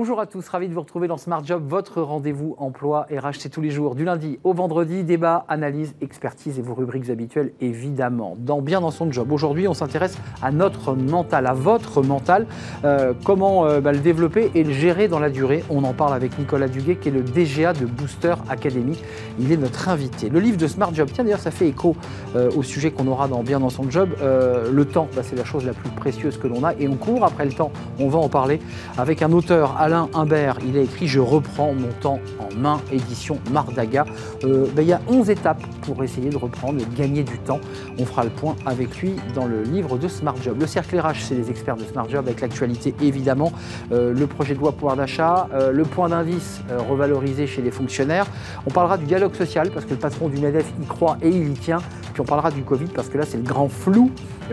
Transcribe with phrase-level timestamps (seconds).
[0.00, 3.60] Bonjour à tous, ravi de vous retrouver dans Smart Job, votre rendez-vous emploi RH, tous
[3.60, 8.36] les jours, du lundi au vendredi, débat, analyse, expertise et vos rubriques habituelles évidemment.
[8.38, 12.46] Dans Bien dans son job, aujourd'hui on s'intéresse à notre mental, à votre mental,
[12.84, 15.64] euh, comment euh, bah, le développer et le gérer dans la durée.
[15.68, 19.02] On en parle avec Nicolas Duguet qui est le DGA de Booster Academy,
[19.40, 20.28] il est notre invité.
[20.28, 21.96] Le livre de Smart Job, tiens d'ailleurs ça fait écho
[22.36, 25.44] euh, au sujet qu'on aura dans Bien dans son job, le temps, bah, c'est la
[25.44, 28.20] chose la plus précieuse que l'on a et on court après le temps, on va
[28.20, 28.60] en parler
[28.96, 33.38] avec un auteur Alain Imbert, il a écrit Je reprends mon temps en main, édition
[33.50, 34.04] Mardaga.
[34.44, 37.58] Euh, ben, il y a 11 étapes pour essayer de reprendre, de gagner du temps.
[37.98, 40.58] On fera le point avec lui dans le livre de Smart Job.
[40.60, 43.50] Le cercle RH, c'est les experts de Smart Job avec l'actualité évidemment,
[43.90, 48.26] euh, le projet de loi pouvoir d'achat, euh, le point d'indice revalorisé chez les fonctionnaires.
[48.66, 51.52] On parlera du dialogue social parce que le patron du MEDEF y croit et il
[51.52, 51.80] y tient.
[52.12, 54.10] Puis on parlera du Covid parce que là, c'est le grand flou.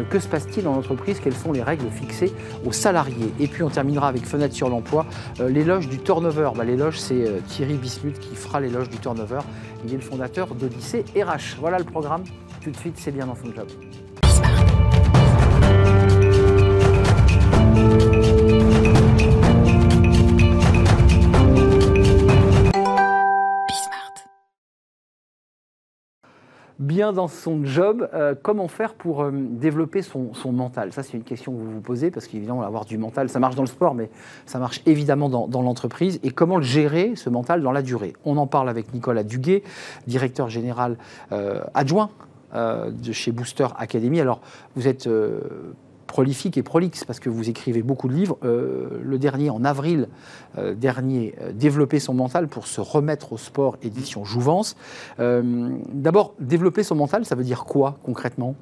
[0.09, 1.19] que se passe-t-il dans l'entreprise?
[1.19, 2.31] Quelles sont les règles fixées
[2.65, 3.33] aux salariés?
[3.39, 5.05] Et puis on terminera avec fenêtre sur l'emploi
[5.39, 6.51] l'éloge du turnover.
[6.55, 9.39] Bah, l'éloge, c'est euh, Thierry Bismuth qui fera l'éloge du turnover.
[9.85, 11.57] Il est le fondateur d'Odyssée RH.
[11.59, 12.23] Voilà le programme.
[12.61, 13.67] Tout de suite, c'est bien dans son job.
[26.79, 30.91] Bien dans son job, euh, comment faire pour euh, développer son, mental?
[30.91, 33.55] Ça, c'est une question que vous vous posez, parce qu'évidemment, avoir du mental, ça marche
[33.55, 34.09] dans le sport, mais
[34.45, 36.19] ça marche évidemment dans, l'entreprise.
[36.23, 38.13] Et comment le gérer, ce mental, dans la durée?
[38.25, 39.63] On en parle avec Nicolas Duguet,
[40.07, 40.97] directeur général
[41.31, 42.09] euh, adjoint
[42.53, 44.21] de chez Booster Academy.
[44.21, 44.39] Alors,
[44.77, 45.09] vous êtes
[46.15, 48.37] prolifique et prolixe parce que vous écrivez beaucoup de livres.
[48.45, 50.07] Euh, le dernier, en avril
[50.57, 54.77] euh, dernier, euh, Développer son mental pour se remettre au sport, édition Jouvence.
[55.17, 58.55] D'abord, développer son mental, ça veut dire quoi concrètement?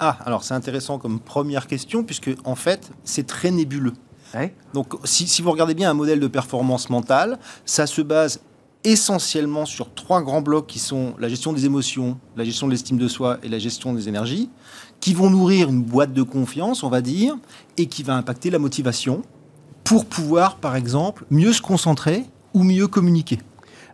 [0.00, 3.94] Ah, alors c'est intéressant comme première question puisque en fait, c'est très nébuleux.
[4.74, 8.40] Donc, si, si, vous regardez bien un modèle de performance mentale, ça se base
[8.84, 12.98] essentiellement sur trois grands blocs qui sont la gestion des émotions, la gestion de l'estime
[12.98, 14.50] de soi et la gestion des énergies
[15.06, 17.36] qui vont nourrir une boîte de confiance, on va dire,
[17.76, 19.22] et qui va impacter la motivation
[19.84, 22.24] pour pouvoir, par exemple, mieux se concentrer
[22.54, 23.38] ou mieux communiquer.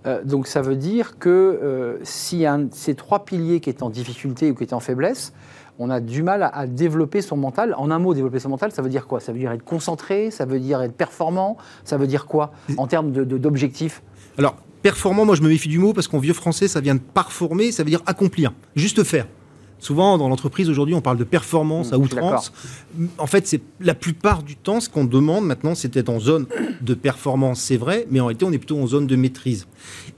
[0.07, 3.91] Euh, donc ça veut dire que euh, si un ces trois piliers qui est en
[3.91, 5.35] difficulté ou qui est en faiblesse,
[5.79, 7.75] on a du mal à, développer son mental.
[7.77, 9.21] En un mot, développer son mental, ça veut dire quoi?
[9.21, 12.87] Ça veut dire être concentré, ça veut dire être performant, ça veut dire quoi en
[12.87, 14.01] termes d'objectifs?
[14.39, 17.01] Alors, performant, moi je me méfie du mot parce qu'en vieux français, ça vient de
[17.01, 19.27] performer, ça veut dire accomplir, juste faire.
[19.83, 22.53] Souvent, dans l'entreprise, aujourd'hui, on parle de performance mmh, à outrance.
[23.19, 26.47] En fait, c'est la plupart du temps, ce qu'on demande maintenant, c'était en zone
[26.81, 29.67] de performance, c'est vrai, mais en réalité, on est plutôt en zone de maîtrise.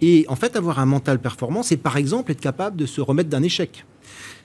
[0.02, 3.30] Et en fait, avoir un mental performant, c'est par exemple être capable de se remettre
[3.30, 3.86] d'un échec.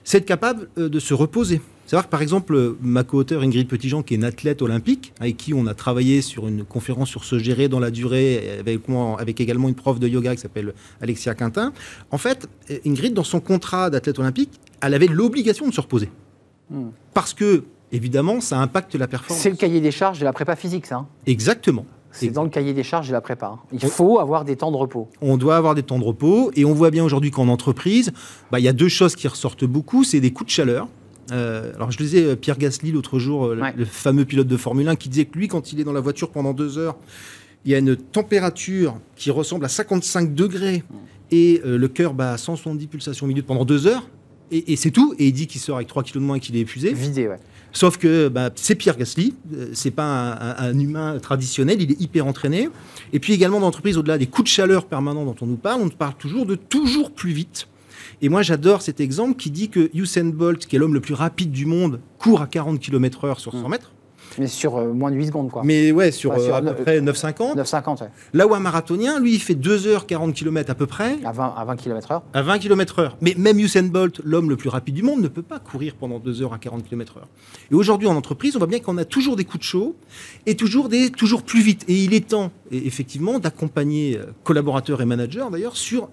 [0.03, 1.61] C'est être capable euh, de se reposer.
[1.85, 5.37] C'est vrai que par exemple, ma co-auteure Ingrid Petitjean, qui est une athlète olympique, avec
[5.37, 8.81] qui on a travaillé sur une conférence sur se gérer dans la durée, avec,
[9.17, 11.73] avec également une prof de yoga qui s'appelle Alexia Quintin.
[12.11, 12.47] En fait,
[12.85, 14.51] Ingrid, dans son contrat d'athlète olympique,
[14.81, 16.11] elle avait l'obligation de se reposer.
[16.69, 16.89] Hmm.
[17.15, 19.41] Parce que, évidemment, ça impacte la performance.
[19.41, 21.87] C'est le cahier des charges de la prépa physique, ça hein Exactement.
[22.11, 23.47] C'est dans le cahier des charges de la prépa.
[23.47, 23.59] Hein.
[23.71, 25.07] Il faut avoir des temps de repos.
[25.21, 26.51] On doit avoir des temps de repos.
[26.55, 28.11] Et on voit bien aujourd'hui qu'en entreprise,
[28.51, 30.03] bah, il y a deux choses qui ressortent beaucoup.
[30.03, 30.87] C'est des coups de chaleur.
[31.31, 34.87] Euh, alors, je lisais euh, Pierre Gasly l'autre jour, euh, le fameux pilote de Formule
[34.87, 36.97] 1, qui disait que lui, quand il est dans la voiture pendant deux heures,
[37.65, 40.83] il y a une température qui ressemble à 55 degrés
[41.29, 44.07] et le cœur bat à 170 pulsations minutes pendant deux heures
[44.51, 45.13] et, c'est tout.
[45.19, 46.93] Et il dit qu'il sort avec 3 kilos de moins et qu'il est épuisé.
[46.93, 47.39] Vidé, ouais.
[47.71, 52.25] Sauf que bah, c'est Pierre Gasly, euh, c'est pas un, humain traditionnel, il est hyper
[52.25, 52.69] entraîné.
[53.13, 55.81] Et puis également dans l'entreprise, au-delà des coups de chaleur permanents dont on nous parle,
[55.81, 57.67] on parle toujours de toujours plus vite.
[58.21, 61.13] Et moi j'adore cet exemple qui dit que Usain Bolt, qui est l'homme le plus
[61.13, 63.71] rapide du monde, court à 40 km/h sur 100 mmh.
[63.71, 63.91] mètres.
[64.39, 65.63] Mais sur euh, moins de 8 secondes, quoi.
[65.65, 67.57] Mais ouais, sur, euh, à peu près 9,50.
[67.57, 68.07] 9,50, ouais.
[68.33, 71.17] Là où un marathonien, lui, il fait 2h40 km à peu près.
[71.25, 72.21] À 20, à 20 km/h.
[72.33, 73.11] À 20 km/h.
[73.21, 76.19] Mais même Usain Bolt, l'homme le plus rapide du monde, ne peut pas courir pendant
[76.19, 77.21] 2 h à 40 km/h.
[77.71, 79.95] Et aujourd'hui, en entreprise, on voit bien qu'on a toujours des coups de chaud
[80.45, 81.83] et toujours, des, toujours plus vite.
[81.89, 86.09] Et il est temps, effectivement, d'accompagner euh, collaborateurs et managers, d'ailleurs, sur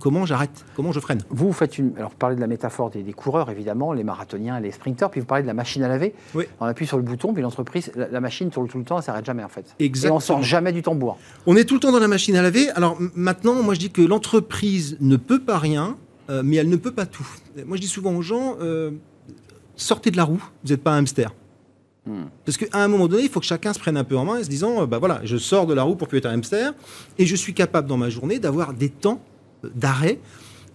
[0.00, 1.92] comment j'arrête Comment je freine Vous, vous faites une.
[1.96, 5.26] Alors, vous parlez de la métaphore des, coureurs, évidemment, les marathoniens, les sprinteurs, puis vous
[5.26, 6.14] parlez de la machine à laver.
[6.34, 6.46] Oui.
[6.58, 9.24] On appuie sur le bouton, puis l'entreprise, la, machine tourne tout le temps, elle s'arrête
[9.24, 9.76] jamais, en fait.
[9.78, 10.14] Exactement.
[10.14, 11.18] Et on sort jamais du tambour.
[11.46, 12.68] On est tout le temps dans la machine à laver.
[12.70, 15.96] Alors, maintenant, moi, je dis que l'entreprise ne peut pas rien,
[16.30, 17.28] euh, mais elle ne peut pas tout.
[17.66, 18.92] Moi, je dis souvent aux gens euh,
[19.80, 21.34] sortez de la roue, vous n'êtes pas un hamster.
[22.06, 22.24] Hmm.
[22.44, 24.38] Parce qu'à un moment donné, il faut que chacun se prenne un peu en main
[24.38, 26.34] et se disant, euh, bah voilà, je sors de la roue pour plus être un
[26.34, 26.72] hamster,
[27.18, 29.20] et je suis capable dans ma journée d'avoir des temps
[29.74, 30.18] d'arrêt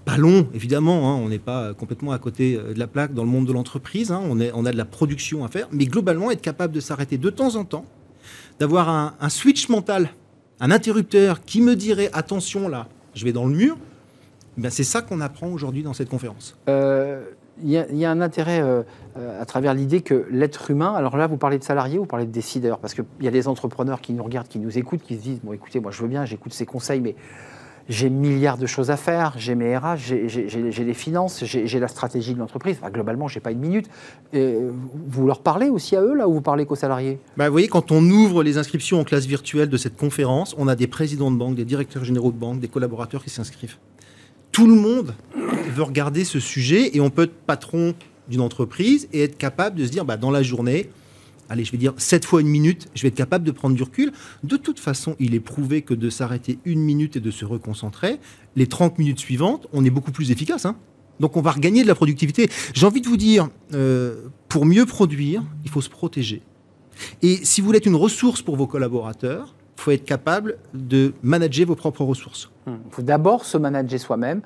[0.06, 3.24] pas long, évidemment, hein, on n'est pas complètement à côté euh, de la plaque dans
[3.24, 6.42] le monde de l'entreprise, hein, on, a de la production à faire, mais globalement être
[6.42, 7.86] capable de s'arrêter de temps en temps,
[8.60, 10.10] d'avoir un, switch mental,
[10.60, 13.78] un interrupteur qui me dirait attention là, je vais dans le mur.
[14.58, 16.58] Ben, c'est ça qu'on apprend aujourd'hui dans cette conférence.
[16.70, 17.26] Euh,
[17.62, 18.84] il y, a un intérêt euh,
[19.42, 22.32] à travers l'idée que l'être humain, alors là vous parlez de salariés, vous parlez de
[22.32, 25.22] décideurs, parce qu'il y a des entrepreneurs qui nous regardent, qui nous écoutent, qui se
[25.22, 27.16] disent, bon écoutez, moi je veux bien, j'écoute ces conseils, mais
[27.88, 32.34] j'ai milliards de choses à faire, j'ai mes RH, j'ai les finances, j'ai la stratégie
[32.34, 32.78] de l'entreprise.
[32.82, 33.90] Enfin, globalement, je n'ai pas une minute.
[34.34, 37.20] vous leur parlez aussi à eux, là, ou vous parlez qu'aux salariés?
[37.38, 40.68] Bah, Vous voyez, quand on ouvre les inscriptions en classe virtuelle de cette conférence, on
[40.68, 43.78] a des présidents de banque, des directeurs généraux de banque, des collaborateurs qui s'inscrivent.
[44.52, 45.14] Tout le monde
[45.76, 47.94] veut regarder ce sujet et on peut être patron
[48.28, 50.90] d'une entreprise et être capable de se dire, bah, dans la journée,
[51.50, 53.84] allez, je vais dire 7 fois une minute, je vais être capable de prendre du
[53.84, 54.12] recul.
[54.44, 58.20] De toute façon, il est prouvé que de s'arrêter une minute et de se reconcentrer,
[58.56, 60.66] les 30 minutes suivantes, on est beaucoup plus efficace.
[60.66, 60.76] Hein.
[61.20, 62.50] Donc on va regagner de la productivité.
[62.74, 66.42] J'ai envie de vous dire, euh, pour mieux produire, il faut se protéger.
[67.22, 71.14] Et si vous voulez être une ressource pour vos collaborateurs, il faut être capable de
[71.22, 72.50] manager vos propres ressources.
[72.68, 74.42] Il faut d'abord se manager soi-même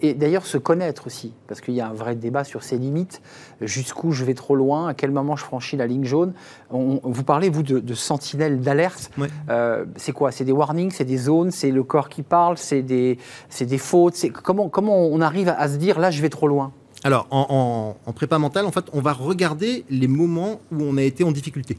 [0.00, 3.20] et, d'ailleurs se connaître aussi, parce qu'il y a un vrai débat sur ses limites,
[3.60, 6.32] jusqu'où je vais trop loin, à quel moment je franchis la ligne jaune?
[6.70, 9.10] vous parlez, vous, de, sentinelles d'alerte.
[9.50, 10.32] Euh, c'est quoi?
[10.32, 13.18] C'est des warnings, c'est des zones, c'est le corps qui parle, c'est des,
[13.60, 14.16] des fautes.
[14.42, 16.72] Comment, comment on arrive à se dire, là, je vais trop loin?
[17.04, 21.02] Alors, en, en, prépa mentale, en fait, on va regarder les moments où on a
[21.02, 21.76] été en difficulté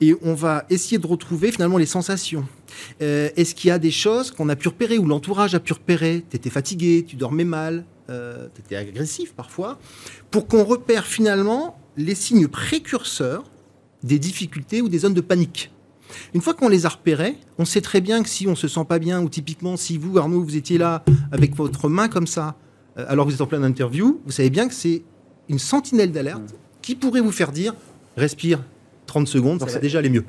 [0.00, 2.46] et on va essayer de retrouver finalement les sensations.
[3.02, 5.72] Euh, est-ce qu'il y a des choses qu'on a pu repérer ou l'entourage a pu
[5.72, 6.24] repérer?
[6.30, 9.78] Tu étais fatigué, tu dormais mal, euh, tu étais agressif parfois,
[10.30, 13.44] pour qu'on repère finalement les signes précurseurs
[14.02, 15.70] des difficultés ou des zones de panique.
[16.32, 18.84] Une fois qu'on les a repérés, on sait très bien que si on se sent
[18.88, 22.56] pas bien, ou typiquement si vous, Arnaud, vous étiez là avec votre main comme ça,
[22.96, 25.02] euh, alors que vous êtes en pleine interview, vous savez bien que c'est
[25.48, 26.56] une sentinelle d'alerte mmh.
[26.82, 27.74] qui pourrait vous faire dire
[28.16, 28.60] respire,
[29.08, 30.24] 30 secondes, c'est déjà les mieux.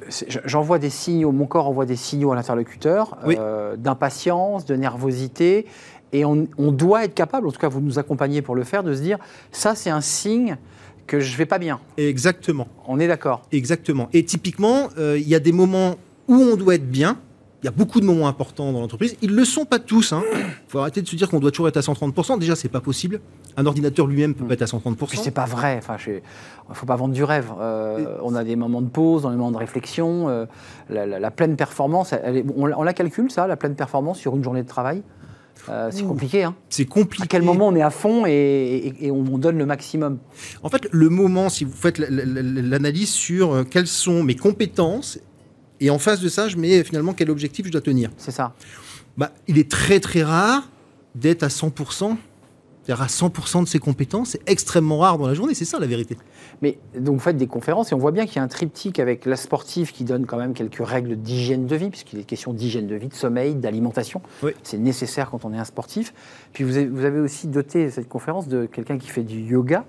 [0.45, 5.67] J'envoie des signaux, mon corps envoie des signaux à l'interlocuteur euh, d'impatience, de nervosité,
[6.13, 8.95] et on, doit être capable, en tout cas vous nous accompagnez pour le faire, de
[8.95, 9.19] se dire
[9.51, 10.57] ça c'est un signe
[11.05, 11.79] que je vais pas bien.
[11.97, 12.67] Exactement.
[12.87, 13.41] On est d'accord.
[13.51, 14.09] Exactement.
[14.13, 15.95] Et typiquement, euh, il y a des moments
[16.27, 17.19] où on doit être bien,
[17.61, 19.17] il y a beaucoup de moments importants dans l'entreprise.
[19.21, 20.11] Ils ne le sont pas tous.
[20.11, 20.23] Il hein.
[20.69, 22.39] faut arrêter de se dire qu'on doit toujours être à 130%.
[22.39, 23.19] Déjà, c'est pas possible.
[23.57, 25.21] Un ordinateur lui-même peut pas être à 130%.
[25.21, 25.75] C'est pas vrai.
[25.77, 26.21] Enfin, il
[26.69, 27.51] ne faut pas vendre du rêve.
[27.59, 30.29] Euh, on a des moments de pause, des moments de réflexion.
[30.29, 30.45] Euh,
[30.89, 32.13] la, pleine performance,
[32.55, 35.03] on, la calcule, ça, la pleine performance sur une journée de travail?
[35.67, 36.45] Euh, c'est compliqué.
[36.45, 36.55] Hein.
[36.69, 37.23] C'est compliqué.
[37.23, 40.19] À quel moment on est à fond et, on donne le maximum?
[40.63, 45.19] En fait, le moment, si vous faites l'analyse sur quelles sont mes compétences
[45.79, 48.09] et en face de ça, je mets finalement quel objectif je dois tenir.
[48.17, 48.53] C'est ça.
[49.17, 50.69] Bah, il est très très rare
[51.15, 52.17] d'être à 100%
[52.89, 54.29] à 100% de ses compétences.
[54.29, 56.17] C'est extrêmement rare dans la journée, c'est ça la vérité.
[56.61, 58.99] Mais donc vous faites des conférences et on voit bien qu'il y a un triptyque
[58.99, 62.53] avec la sportive qui donne quand même quelques règles d'hygiène de vie, puisqu'il est question
[62.53, 64.21] d'hygiène de vie, de sommeil, d'alimentation.
[64.63, 66.13] C'est nécessaire quand on est un sportif.
[66.53, 69.85] Puis vous avez, aussi doté cette conférence de quelqu'un qui fait du yoga.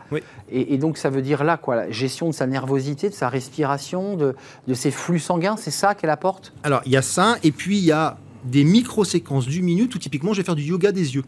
[0.50, 4.16] Et, donc ça veut dire là quoi, la gestion de sa nervosité, de sa respiration,
[4.16, 4.34] de,
[4.66, 6.52] de ses flux sanguins, c'est ça qu'elle apporte?
[6.62, 9.98] Alors il y a ça, et puis il y a des micro-séquences du minute où
[9.98, 11.24] typiquement je vais faire du yoga des yeux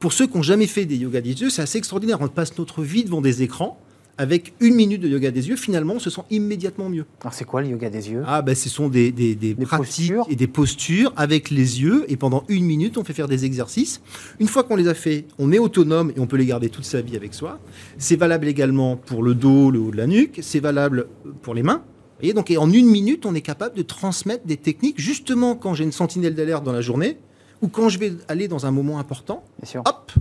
[0.00, 2.18] pour ceux qui n'ont jamais fait des yoga des yeux, c'est assez extraordinaire.
[2.20, 3.78] On passe notre vie devant des écrans.
[4.18, 7.06] Avec une minute de yoga des yeux, finalement, on se sent immédiatement mieux.
[7.22, 8.22] Alors, c'est quoi le yoga des yeux?
[8.26, 9.14] Ah, ben, ce sont des,
[9.62, 12.04] pratiques et des postures avec les yeux.
[12.08, 14.02] Et pendant une minute, on fait faire des exercices.
[14.38, 16.84] Une fois qu'on les a fait, on est autonome et on peut les garder toute
[16.84, 17.60] sa vie avec soi.
[17.96, 20.40] C'est valable également pour le dos, le haut de la nuque.
[20.42, 21.06] C'est valable
[21.40, 21.82] pour les mains.
[22.20, 25.72] Et donc, et en une minute, on est capable de transmettre des techniques, justement, quand
[25.72, 27.16] j'ai une sentinelle d'alerte dans la journée,
[27.62, 29.44] ou quand je vais aller dans un moment important,
[29.84, 30.12] hop,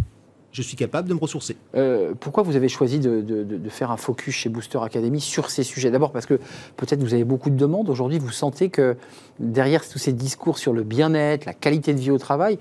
[0.51, 1.55] je suis capable de me ressourcer.
[1.75, 5.91] Euh, pourquoi vous avez choisi de, faire un focus chez Booster Academy sur ces sujets?
[5.91, 6.39] D'abord parce que
[6.75, 7.89] peut-être vous avez beaucoup de demandes.
[7.89, 8.97] Aujourd'hui, vous sentez que
[9.39, 12.57] derrière tous ces discours sur le bien-être, la qualité de vie au travail,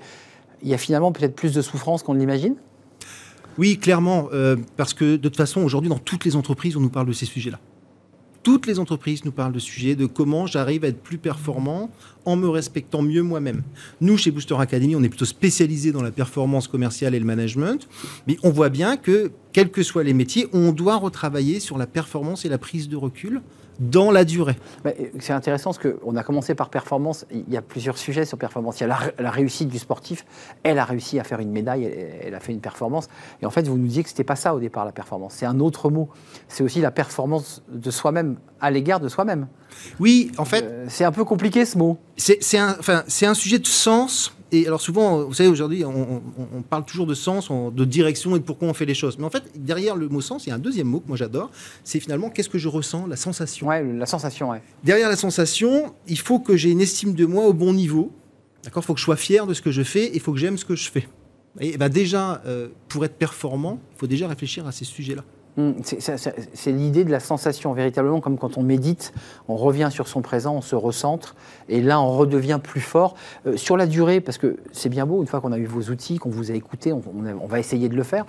[0.61, 2.55] il y a finalement peut-être plus de souffrance qu'on ne l'imagine?
[3.57, 4.29] Oui, clairement.
[4.31, 7.13] Euh, parce que de toute façon, aujourd'hui, dans toutes les entreprises, on nous parle de
[7.13, 7.59] ces sujets-là
[8.43, 11.89] toutes les entreprises nous parlent de sujet de comment j'arrive à être plus performant
[12.25, 13.63] en me respectant mieux moi-même.
[14.01, 17.87] Nous, chez Booster Academy, on est plutôt spécialisé dans la performance commerciale et le management,
[18.27, 21.87] mais on voit bien que, quels que soient les métiers, on doit retravailler sur la
[21.87, 23.41] performance et la prise de recul
[23.79, 24.57] dans la durée.
[25.19, 27.25] C'est intéressant parce qu'on a commencé par performance.
[27.31, 28.79] Il y a plusieurs sujets sur performance.
[28.79, 30.25] Il y a la, réussite du sportif.
[30.63, 31.85] Elle a réussi à faire une médaille,
[32.21, 33.07] elle, a fait une performance.
[33.41, 35.33] Et en fait, vous nous disiez que ce n'était pas ça au départ, la performance.
[35.35, 36.09] C'est un autre mot.
[36.47, 39.47] C'est aussi la performance de soi-même, à l'égard de soi-même.
[39.99, 40.63] Oui, en fait.
[40.63, 41.97] Euh, c'est un peu compliqué ce mot.
[42.17, 46.21] C'est un, enfin, un sujet de sens et alors souvent, vous savez, aujourd'hui, on,
[46.69, 49.17] parle toujours de sens, de direction et de pourquoi on fait les choses.
[49.17, 51.17] Mais en fait, derrière le mot sens, il y a un deuxième mot que moi
[51.17, 51.51] j'adore,
[51.83, 53.67] c'est finalement qu'est-ce que je ressens, la sensation.
[53.67, 54.61] Ouais, la sensation, ouais.
[54.83, 58.11] Derrière la sensation, il faut que j'ai une estime de moi au bon niveau.
[58.63, 58.83] D'accord?
[58.83, 60.39] Il faut que je sois fier de ce que je fais et il faut que
[60.39, 61.07] j'aime ce que je fais.
[61.59, 65.23] Et ben déjà, euh, pour être performant, il faut déjà réfléchir à ces sujets-là.
[65.59, 69.13] Hum, c'est l'idée de la sensation, véritablement, comme quand on médite,
[69.49, 71.35] on revient sur son présent, on se recentre,
[71.67, 73.15] et là on redevient plus fort.
[73.45, 75.91] Euh, sur la durée, parce que c'est bien beau, une fois qu'on a eu vos
[75.91, 78.25] outils, qu'on vous a écouté, on, va essayer de le faire.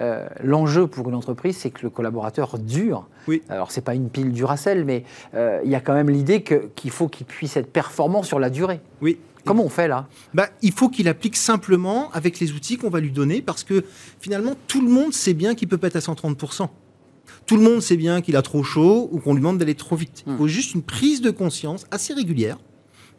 [0.00, 3.06] Euh, l'enjeu pour une entreprise, c'est que le collaborateur dure.
[3.28, 3.42] Oui.
[3.48, 5.04] Alors, c'est pas une pile Duracell, mais
[5.34, 8.50] euh, il y a quand même l'idée qu'il faut qu'il puisse être performant sur la
[8.50, 8.80] durée.
[9.00, 9.18] Oui.
[9.46, 10.08] Comment on fait là?
[10.34, 13.84] Bah, Il faut qu'il applique simplement avec les outils qu'on va lui donner parce que
[14.20, 16.68] finalement, tout le monde sait bien qu'il peut pas être à 130%.
[17.46, 19.96] Tout le monde sait bien qu'il a trop chaud ou qu'on lui demande d'aller trop
[19.96, 20.24] vite.
[20.26, 20.38] Il hmm.
[20.38, 22.58] faut juste une prise de conscience assez régulière.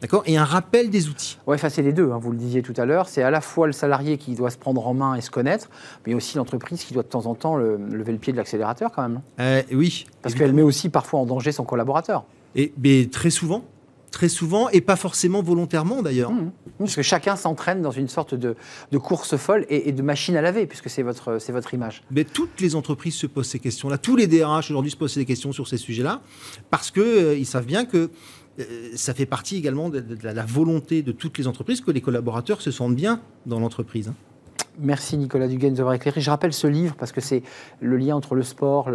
[0.00, 1.38] D'accord Et un rappel des outils.
[1.46, 3.08] Oui, c'est les deux, hein, vous le disiez tout à l'heure.
[3.08, 5.70] C'est à la fois le salarié qui doit se prendre en main et se connaître,
[6.06, 9.02] mais aussi l'entreprise qui doit de temps en temps lever le pied de l'accélérateur quand
[9.02, 9.20] même.
[9.40, 10.06] Euh, oui.
[10.22, 12.24] Parce qu'elle met aussi parfois en danger son collaborateur.
[12.54, 13.64] Et mais très souvent,
[14.10, 16.32] très souvent, et pas forcément volontairement d'ailleurs.
[16.32, 16.52] Mmh.
[16.78, 18.56] Parce que chacun s'entraîne dans une sorte de,
[18.98, 22.02] course folle et, de machine à laver, puisque c'est votre, votre image.
[22.10, 23.98] Mais toutes les entreprises se posent ces questions-là.
[23.98, 26.22] Tous les DRH aujourd'hui se posent des questions sur ces sujets-là,
[26.70, 28.10] parce qu'ils euh, savent bien que
[28.58, 32.60] euh, ça fait partie également de, la volonté de toutes les entreprises que les collaborateurs
[32.60, 34.08] se sentent bien dans l'entreprise.
[34.08, 34.14] Hein.
[34.80, 36.20] Merci Nicolas Dugain de avoir éclairé.
[36.20, 37.42] Je rappelle ce livre parce que c'est
[37.80, 38.90] le lien entre le sport,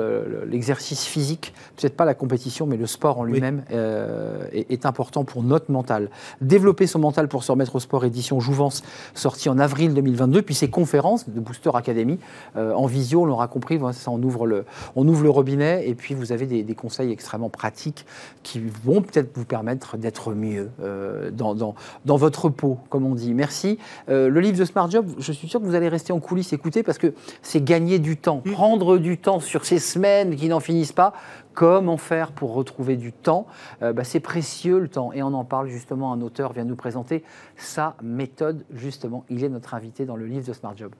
[0.47, 5.43] l'exercice physique, peut-être pas la compétition, mais le sport en lui-même euh, est, important pour
[5.43, 6.09] notre mental.
[6.41, 10.41] Développer son mental pour se remettre au sport, édition Jouvence, sortie en avril 2022.
[10.41, 12.19] Puis ces conférences de Booster Academy
[12.55, 15.95] euh, en visio, on l'aura compris, ça, on, ouvre le, on ouvre le robinet et
[15.95, 18.05] puis vous avez des, conseils extrêmement pratiques
[18.41, 21.75] qui vont peut-être vous permettre d'être mieux euh, dans, dans,
[22.05, 23.33] dans, votre peau, comme on dit.
[23.33, 23.77] Merci.
[24.07, 26.53] le livre de Smart Job, je suis sûr que vous vous allez rester en coulisses
[26.53, 28.51] écouter parce que c'est gagner du temps, mm.
[28.51, 31.13] prendre du temps sur ces semaines qui n'en finissent pas.
[31.55, 33.47] Comment faire pour retrouver du temps?
[33.81, 36.13] Euh, bah, C'est précieux le temps et on en parle justement.
[36.13, 37.23] Un auteur vient nous présenter
[37.57, 39.25] sa méthode justement.
[39.29, 40.93] Il est notre invité dans le livre de Smart Job.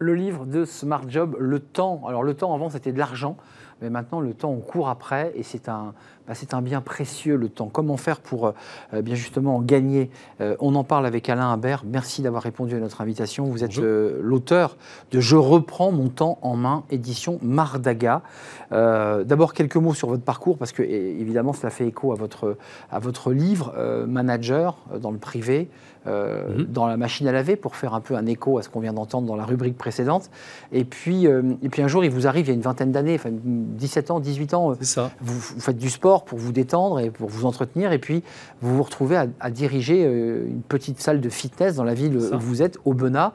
[0.00, 2.02] Le livre de Smart Job, le temps.
[2.08, 3.36] Alors le temps avant c'était de l'argent,
[3.80, 5.94] mais maintenant le temps on court après et c'est un,
[6.28, 7.70] bah, c'est un bien précieux le temps.
[7.72, 8.52] Comment faire pour
[8.92, 10.10] euh, bien justement en gagner?
[10.42, 11.84] Euh, On en parle avec Alain Imbert.
[11.86, 13.46] Merci d'avoir répondu à notre invitation.
[13.46, 14.76] Vous êtes euh, l'auteur
[15.10, 18.22] de Je reprends mon temps en main, édition Mardaga.
[18.70, 22.58] D'abord quelques mots sur votre parcours parce que évidemment cela fait écho à votre,
[22.90, 23.74] à votre livre
[24.06, 25.70] Manager dans le privé.
[26.06, 26.64] Mhm.
[26.64, 28.94] dans la machine à laver pour faire un peu un écho à ce qu'on vient
[28.94, 30.30] d'entendre dans la rubrique précédente.
[30.72, 33.16] Et puis, et puis un jour, il vous arrive, il y a une vingtaine d'années,
[33.16, 35.10] enfin 17 ans, 18 ans, ça.
[35.20, 37.92] vous, faites du sport, pour vous détendre et pour vous entretenir.
[37.92, 38.22] Et puis,
[38.60, 42.38] vous vous retrouvez à, diriger euh, une petite salle de fitness dans la ville où
[42.38, 43.32] vous êtes, au Benat.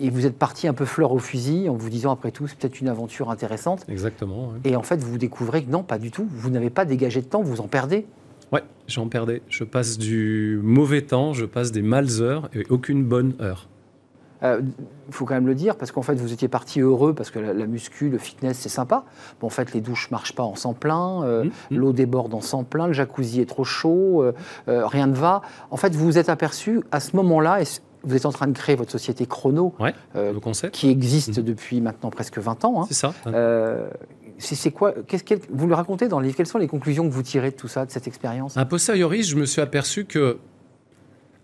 [0.00, 2.58] Et vous êtes parti un peu fleur au fusil en vous disant, après tout, c'est
[2.58, 3.84] peut-être une aventure intéressante.
[3.88, 4.52] Exactement.
[4.64, 6.26] Et en fait, vous découvrez que non, pas du tout.
[6.30, 8.06] Vous n'avez pas dégagé de temps, vous en perdez.
[8.52, 9.42] Ouais, j'en perdais.
[9.48, 13.68] Je passe du mauvais temps, je passe des males heures et aucune bonne heure.
[14.44, 14.60] Il euh,
[15.10, 17.66] faut quand même le dire, parce qu'en fait, vous étiez parti heureux, parce que la,
[17.66, 19.04] muscu, le fitness, c'est sympa.
[19.40, 21.76] Bon, en fait, les douches ne marchent pas en sang plein, euh, mmh, mmh.
[21.76, 24.32] l'eau déborde en sang plein, le jacuzzi est trop chaud, euh,
[24.86, 25.40] rien ne va.
[25.70, 27.64] En fait, vous vous êtes aperçu à ce moment-là, et
[28.02, 29.74] vous êtes en train de créer votre société Chrono,
[30.72, 31.42] qui existe mmh.
[31.42, 32.82] depuis maintenant presque 20 ans.
[32.82, 32.86] Hein.
[32.88, 33.14] C'est ça.
[34.38, 34.92] c'est quoi
[35.50, 37.68] Vous le racontez dans le livre Quelles sont les conclusions que vous tirez de tout
[37.68, 38.58] ça, de cette expérience?
[38.58, 40.38] A posteriori, je me suis aperçu que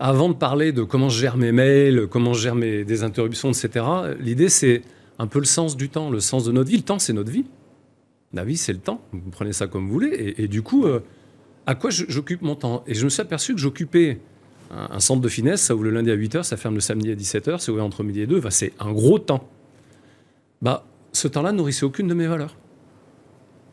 [0.01, 3.53] avant de parler de comment je gère mes mails, comment je gère mes, des interruptions,
[3.53, 3.85] etc.,
[4.19, 4.83] l'idée, c'est
[5.19, 6.79] un peu le sens du temps, le sens de notre vie.
[6.79, 7.45] Le temps, c'est notre vie.
[8.33, 9.03] La vie, c'est le temps.
[9.13, 10.35] Vous prenez ça comme vous voulez.
[10.39, 11.01] Et, du coup, euh,
[11.67, 12.83] à quoi j'occupe mon temps?
[12.87, 14.19] Et je me suis aperçu que j'occupais
[14.71, 17.15] un, centre de finesse, ça ouvre le lundi à 8h, ça ferme le samedi à
[17.15, 19.49] 17h, c'est ouvert entre midi et 2, c'est un gros temps.
[20.63, 22.57] Bah, ce temps-là nourrissait aucune de mes valeurs.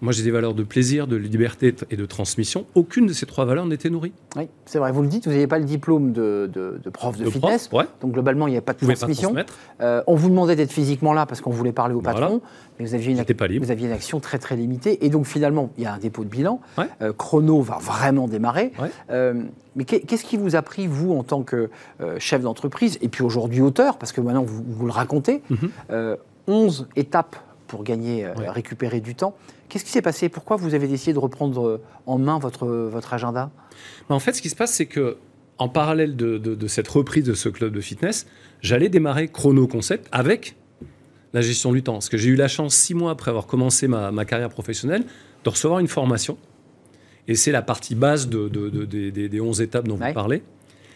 [0.01, 2.66] Moi, j'ai des valeurs de plaisir, de liberté et de transmission.
[2.75, 4.13] Aucune de ces trois valeurs n'était nourrie.
[4.36, 4.92] Oui, c'est vrai.
[4.92, 6.50] Vous le dites, vous n'aviez pas le diplôme de,
[6.94, 7.70] prof de, fitness.
[8.01, 9.36] Donc, globalement, il n'y avait pas de transmission.
[9.82, 12.42] Euh, on vous demandait d'être physiquement là parce qu'on voulait parler au patron.
[12.80, 15.04] Mais vous aviez, une, vous aviez une action très, très limitée.
[15.04, 16.62] Et donc, finalement, il y a un dépôt de bilan.
[17.01, 18.72] Euh, Chrono va vraiment démarrer.
[19.10, 19.42] Euh,
[19.75, 21.70] mais qu'est-ce qui vous a pris, vous, en tant que
[22.20, 25.42] chef d'entreprise, et puis aujourd'hui auteur, parce que maintenant, vous, vous le racontez,
[26.48, 26.88] 11 mhm.
[26.96, 27.36] étapes
[27.68, 29.36] pour gagner, récupérer du temps.
[29.70, 30.30] Qu'est-ce qui s'est passé?
[30.30, 33.52] Pourquoi vous avez décidé de reprendre euh, en main votre, votre agenda?
[34.10, 35.18] Bah, En fait, ce qui se passe, c'est que
[35.58, 38.28] en parallèle de, cette reprise de ce club de fitness,
[38.62, 40.56] j'allais démarrer Chrono Concept avec
[41.34, 41.94] la gestion du temps.
[41.94, 45.04] Parce que j'ai eu la chance, six mois après avoir commencé ma, carrière professionnelle,
[45.44, 46.38] de recevoir une formation.
[47.28, 50.44] Et c'est la partie basse de, des, 11 étapes dont vous parlez.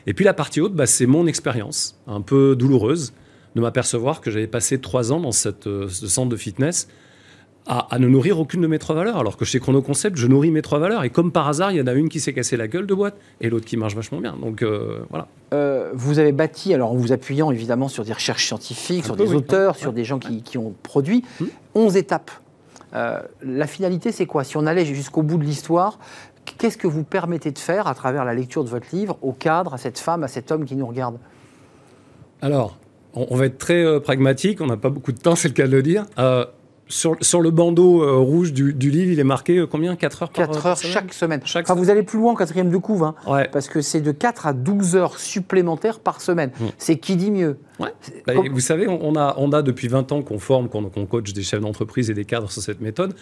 [0.05, 3.13] Et puis la partie haute, bah, c'est mon expérience, un peu douloureuse,
[3.55, 6.87] de m'apercevoir que j'avais passé trois ans dans cette, euh, ce centre de fitness
[7.67, 9.17] à, ne nourrir aucune de mes trois valeurs.
[9.17, 11.03] Alors que chez Chronoconcept, je nourris mes trois valeurs.
[11.03, 12.93] Et comme par hasard, il y en a une qui s'est cassée la gueule de
[12.93, 14.35] boîte et l'autre qui marche vachement bien.
[14.35, 15.27] Donc euh, voilà.
[15.53, 19.33] Euh, vous avez bâti, alors en vous appuyant évidemment sur des recherches scientifiques, sur des
[19.33, 21.23] auteurs, sur des gens qui, ont produit,
[21.75, 21.97] 11 hmm.
[21.97, 22.31] étapes.
[22.93, 24.43] Euh, la finalité, c'est quoi?
[24.43, 25.99] Si on allait jusqu'au bout de l'histoire,
[26.57, 29.75] qu'est-ce que vous permettez de faire à travers la lecture de votre livre au cadre,
[29.75, 31.17] à cette femme, à cet homme qui nous regarde?
[32.41, 32.77] Alors,
[33.13, 35.71] on, va être très pragmatique, on n'a pas beaucoup de temps, c'est le cas de
[35.71, 36.05] le dire
[36.91, 39.95] sur, le bandeau euh, rouge du, livre, il est marqué euh, combien?
[39.95, 41.41] 4 heures par 4 heures chaque semaine.
[41.43, 43.15] enfin, vous allez plus loin en quatrième de couve, hein,
[43.51, 46.51] parce que c'est de 4 à 12 heures supplémentaires par semaine.
[46.59, 46.67] Hmm.
[46.77, 47.57] C'est qui dit mieux?
[47.79, 51.43] Bah, Vous savez, on a, on a depuis 20 ans qu'on forme, qu'on coach des
[51.43, 53.15] chefs d'entreprise et des cadres sur cette méthode,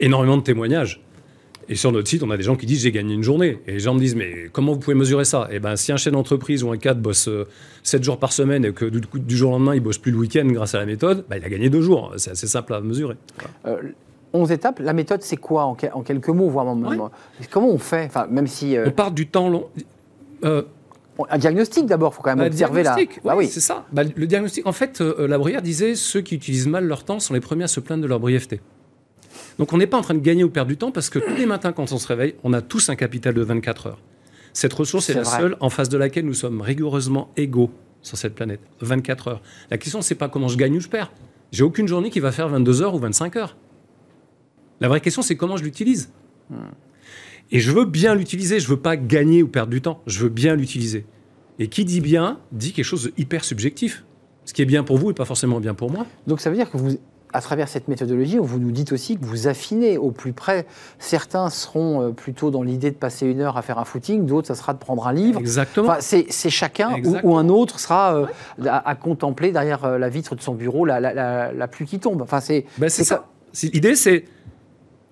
[0.00, 1.02] énormément de témoignages.
[1.68, 3.58] Et sur notre site, on a des gens qui disent j'ai gagné une journée.
[3.66, 5.48] Et les gens me disent mais comment vous pouvez mesurer ça?
[5.50, 7.28] Eh bien, si un chef d'entreprise ou un cadre bosse
[7.82, 10.12] 7 euh, jours par semaine et que du, du, jour au lendemain il bosse plus
[10.12, 12.12] le week-end grâce à la méthode, bah, il a gagné deux jours.
[12.18, 13.16] C'est assez simple à mesurer.
[14.32, 16.66] 11 euh, étapes, la méthode c'est quoi en, quelques mots voire
[17.50, 18.04] Comment on fait?
[18.06, 19.68] Enfin, même si, euh, On part du temps long.
[20.42, 22.96] un diagnostic d'abord, il faut quand même observer là.
[23.24, 23.48] Bah oui.
[23.48, 23.86] C'est ça.
[23.92, 27.34] Bah, le diagnostic, en fait, la Bruyère disait ceux qui utilisent mal leur temps sont
[27.34, 28.60] les premiers à se plaindre de leur brièveté.
[29.58, 31.34] Donc on n'est pas en train de gagner ou perdre du temps parce que tous
[31.34, 33.98] les matins quand on se réveille, on a tous un capital de 24 heures.
[34.52, 37.70] Cette ressource est, la seule en face de laquelle nous sommes rigoureusement égaux
[38.00, 38.60] sur cette planète.
[38.80, 39.42] 24 heures.
[39.70, 41.12] La question, c'est pas comment je gagne ou je perds.
[41.52, 43.56] J'ai aucune journée qui va faire 22 heures ou 25 heures.
[44.80, 46.10] La vraie question, c'est comment je l'utilise.
[47.50, 48.60] Et je veux bien l'utiliser.
[48.60, 50.02] Je veux pas gagner ou perdre du temps.
[50.06, 51.04] Je veux bien l'utiliser.
[51.58, 54.04] Et qui dit bien dit quelque chose de hyper subjectif.
[54.44, 56.06] Ce qui est bien pour vous n'est pas forcément bien pour moi.
[56.26, 56.98] Donc ça veut dire que vous,
[57.32, 60.66] à travers cette méthodologie, vous nous dites aussi que vous affinez au plus près.
[60.98, 64.48] Certains seront euh, plutôt dans l'idée de passer une heure à faire un footing, d'autres,
[64.48, 65.40] ça sera de prendre un livre.
[65.40, 65.96] Exactement.
[66.00, 68.26] c'est chacun, ou, un autre sera euh,
[68.66, 72.22] à, contempler derrière euh, la vitre de son bureau la, la, pluie qui tombe.
[72.22, 73.26] Enfin, c'est ben, ça.
[73.62, 74.24] L'idée, c'est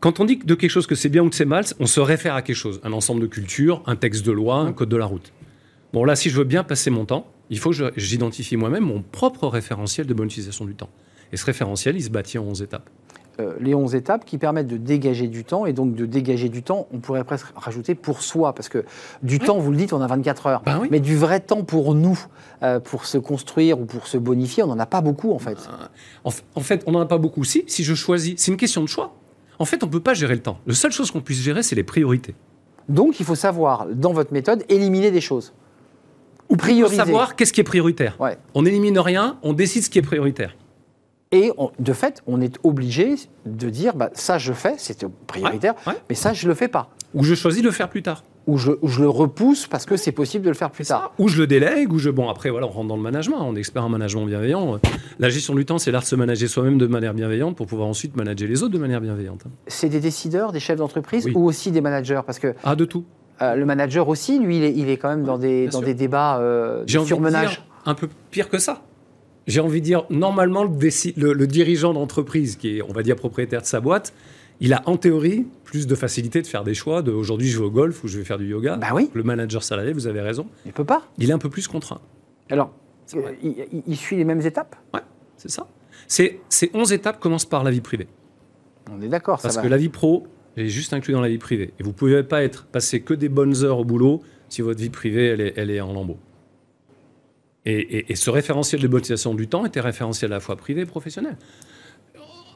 [0.00, 2.00] quand on dit de quelque chose que c'est bien ou que c'est mal, on se
[2.00, 4.96] réfère à quelque chose, un ensemble de cultures, un texte de loi, un code de
[4.96, 5.32] la route.
[5.92, 9.02] Bon, là, si je veux bien passer mon temps, il faut que j'identifie moi-même mon
[9.02, 10.90] propre référentiel de bonne utilisation du temps.
[11.34, 12.88] Et ce référentiel, il se bâtit en 11 étapes.
[13.40, 15.66] Euh, les 11 étapes qui permettent de dégager du temps.
[15.66, 18.54] Et donc, de dégager du temps, on pourrait presque rajouter pour soi.
[18.54, 18.84] Parce que
[19.24, 20.62] du temps, vous le dites, on a 24 heures.
[20.64, 22.16] Ben Mais du vrai temps pour nous,
[22.62, 25.58] euh, pour se construire ou pour se bonifier, on n'en a pas beaucoup, en fait.
[26.24, 27.42] Euh, en, fait, on n'en a pas beaucoup.
[27.42, 29.12] Si, si je choisis, c'est une question de choix.
[29.58, 30.58] En fait, on ne peut pas gérer le temps.
[30.68, 32.36] La seule chose qu'on puisse gérer, c'est les priorités.
[32.88, 35.52] Donc, il faut savoir, dans votre méthode, éliminer des choses.
[36.48, 36.98] Ou prioriser.
[36.98, 38.16] savoir qu'est-ce qui est prioritaire.
[38.54, 40.54] On n'élimine rien, on décide ce qui est prioritaire.
[41.34, 45.74] Et de fait, on est obligé de dire bah, ça je fais, c'est prioritaire,
[46.08, 46.90] mais ça je le fais pas.
[47.12, 48.22] Ou je choisis de le faire plus tard.
[48.46, 51.12] Ou je, je le repousse parce que c'est possible de le faire plus tard.
[51.18, 52.10] Ou je le délègue, ou je.
[52.10, 54.78] Bon, après, voilà, on rentre dans le management, on est expert en management bienveillant.
[55.18, 57.88] La gestion du temps, c'est l'art de se manager soi-même de manière bienveillante pour pouvoir
[57.88, 59.44] ensuite manager les autres de manière bienveillante.
[59.66, 62.20] C'est des décideurs, des chefs d'entreprise ou aussi des managers?
[62.24, 63.04] Parce que, Ah, de tout.
[63.42, 65.94] Euh, le manager aussi, lui, il est, il est quand même dans des, dans des
[65.94, 67.62] débats euh, de surmenage.
[67.86, 68.82] un peu pire que ça
[69.46, 73.66] j'ai envie de dire, normalement, le, dirigeant d'entreprise, qui est, on va dire, propriétaire de
[73.66, 74.14] sa boîte,
[74.60, 77.64] il a en théorie plus de facilité de faire des choix de aujourd'hui je vais
[77.64, 78.76] au golf ou je vais faire du yoga.
[78.76, 79.10] Bah oui.
[79.12, 80.46] Le manager salarié, vous avez raison.
[80.64, 81.02] Il peut pas.
[81.18, 82.00] Il est un peu plus contraint.
[82.50, 82.72] Alors,
[83.14, 83.32] euh,
[83.86, 84.76] il, suit les mêmes étapes?
[84.94, 85.00] Ouais,
[85.36, 85.66] c'est ça.
[86.06, 88.06] Ces, ces 11 étapes commencent par la vie privée.
[88.90, 89.40] On est d'accord.
[89.42, 90.26] Parce que la vie pro
[90.56, 91.72] est juste inclus dans la vie privée.
[91.78, 94.80] Et vous ne pouvez pas être passer que des bonnes heures au boulot si votre
[94.80, 96.18] vie privée elle est, elle est en lambeaux.
[97.66, 101.36] Et, ce référentiel de mobilisation du temps était référentiel à la fois privé et professionnel.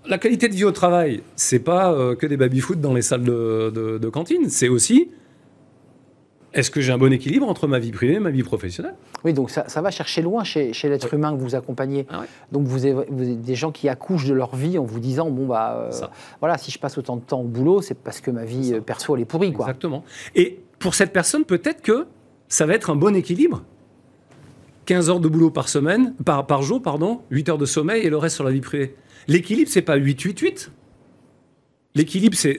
[0.07, 3.25] La qualité de vie au travail, c'est pas euh, que des baby-foot dans les salles
[3.25, 5.11] de, cantine, c'est aussi
[6.55, 8.95] est-ce que j'ai un bon équilibre entre ma vie privée et ma vie professionnelle?
[9.23, 12.07] Oui, donc ça, va chercher loin chez, l'être humain que vous accompagnez.
[12.11, 13.05] Ah donc vous avez,
[13.37, 16.07] des gens qui accouchent de leur vie en vous disant bon bah euh,
[16.41, 18.81] voilà si je passe autant de temps au boulot c'est parce que ma vie euh,
[18.81, 19.67] perso elle est pourrie quoi.
[19.67, 20.05] Exactement.
[20.35, 22.07] Et pour cette personne peut-être que
[22.49, 23.63] ça va être un bon équilibre
[24.89, 28.09] 15 heures de boulot par semaine, par, par jour, pardon, 8 heures de sommeil et
[28.09, 28.97] le reste sur la vie privée.
[29.27, 30.71] L'équilibre, c'est pas 8-8-8.
[31.95, 32.57] L'équilibre, c'est.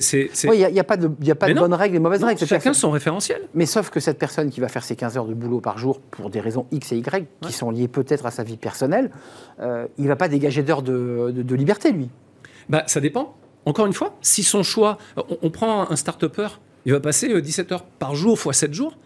[0.47, 2.45] Oui, il n'y a, pas de, y a pas de bonnes règles et mauvaises règles.
[2.45, 3.41] Chacun son référentiel.
[3.55, 5.99] Mais sauf que cette personne qui va faire ses 15 heures de boulot par jour
[5.99, 9.09] pour des raisons X et Y, qui sont liées peut-être à sa vie personnelle,
[9.59, 12.09] euh, il ne va pas dégager d'heures de, de, liberté, lui.
[12.69, 13.35] Bah, ça dépend.
[13.65, 14.99] Encore une fois, si son choix.
[15.17, 16.49] On, on prend un start-upper,
[16.85, 18.99] il va passer 17 euh, heures par jour fois 7 jours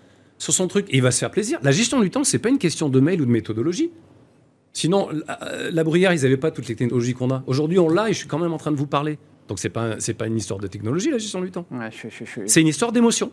[0.43, 1.59] sur son truc et il va se faire plaisir.
[1.63, 3.91] La gestion du temps, c'est pas une question de mail ou de méthodologie.
[4.73, 5.07] Sinon,
[5.71, 7.43] la, bruyère, ils n'avaient pas toutes les technologies qu'on a.
[7.47, 9.17] Aujourd'hui, on l'a et je suis quand même en train de vous parler.
[9.47, 11.65] Donc c'est pas c'est pas une histoire de technologie la gestion du temps.
[12.47, 13.31] C'est une histoire d'émotion.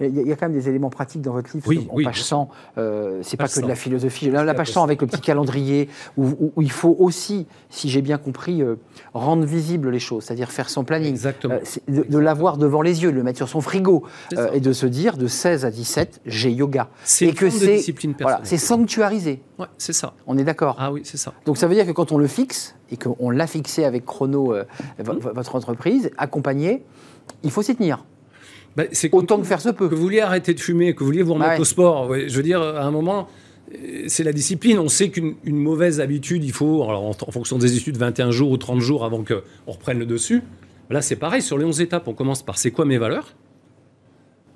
[0.00, 1.66] Il y, a quand même des éléments pratiques dans votre livre.
[1.68, 4.30] Oui, en page 100, euh, c'est pas que de la philosophie.
[4.30, 8.18] La, la page 100 avec le petit calendrier, où, il faut aussi, si j'ai bien
[8.18, 8.76] compris, euh,
[9.12, 11.10] rendre visible les choses, c'est-à-dire faire son planning.
[11.10, 11.54] Exactement.
[11.54, 14.72] Euh, de, l'avoir devant les yeux, de le mettre sur son frigo, euh, et de
[14.72, 16.88] se dire de 16 à 17, j'ai yoga.
[17.04, 19.42] C'est que c'est discipline voilà, c'est sanctuarisé.
[19.58, 20.14] Ouais, c'est ça.
[20.26, 20.76] On est d'accord.
[20.78, 21.32] Ah oui, c'est ça.
[21.46, 24.54] Donc ça veut dire que quand on le fixe, et qu'on l'a fixé avec Chrono,
[24.98, 26.84] votre entreprise, accompagné,
[27.42, 28.04] il faut s'y tenir.
[28.76, 29.88] Bah, Autant que faire se peut.
[29.88, 32.12] Que vous vouliez arrêter de fumer, que vous vouliez vous remettre au sport.
[32.14, 33.28] je veux dire, à un moment,
[33.72, 34.78] euh, c'est la discipline.
[34.78, 38.56] On sait qu'une mauvaise habitude, il faut, alors en, fonction des études, 21 jours ou
[38.56, 40.42] 30 jours avant qu'on reprenne le dessus.
[40.90, 41.42] Là, c'est pareil.
[41.42, 43.34] Sur les 11 étapes, on commence par c'est quoi mes valeurs?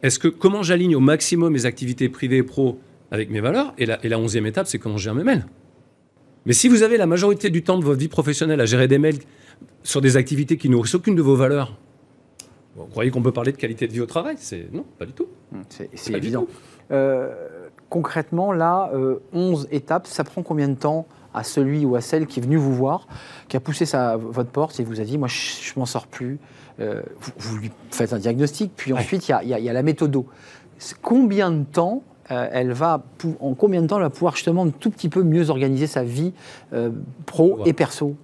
[0.03, 2.79] Est-ce que comment j'aligne au maximum mes activités privées et pro
[3.11, 3.75] avec mes valeurs?
[3.79, 5.47] Et la, et la 11e étape, c'est comment je gère mes mails.
[6.47, 8.99] Mais si vous avez la majorité du temps de votre vie professionnelle à gérer des
[8.99, 9.19] mails
[9.83, 11.77] sur des activités qui nourrissent aucune de vos valeurs,
[12.85, 14.37] vous croyez qu'on peut parler de qualité de vie au travail?
[14.39, 15.27] C'est Non, pas du tout.
[15.53, 16.47] Hum, c'est évident.
[16.91, 18.91] Euh, concrètement, là,
[19.33, 22.43] 11 euh, étapes, ça prend combien de temps à celui ou à celle qui est
[22.43, 23.07] venu vous voir,
[23.49, 26.07] qui a poussé sa, votre porte et vous a dit Moi, je, ne m'en sors
[26.07, 26.39] plus
[26.81, 27.03] euh,
[27.39, 30.17] vous, lui faites un diagnostic, puis ensuite, il y, y, a la méthode.
[31.03, 33.03] Combien de temps elle va,
[33.41, 36.05] en combien de temps elle va pouvoir justement un tout petit peu mieux organiser sa
[36.05, 36.33] vie
[37.27, 38.15] pro et perso?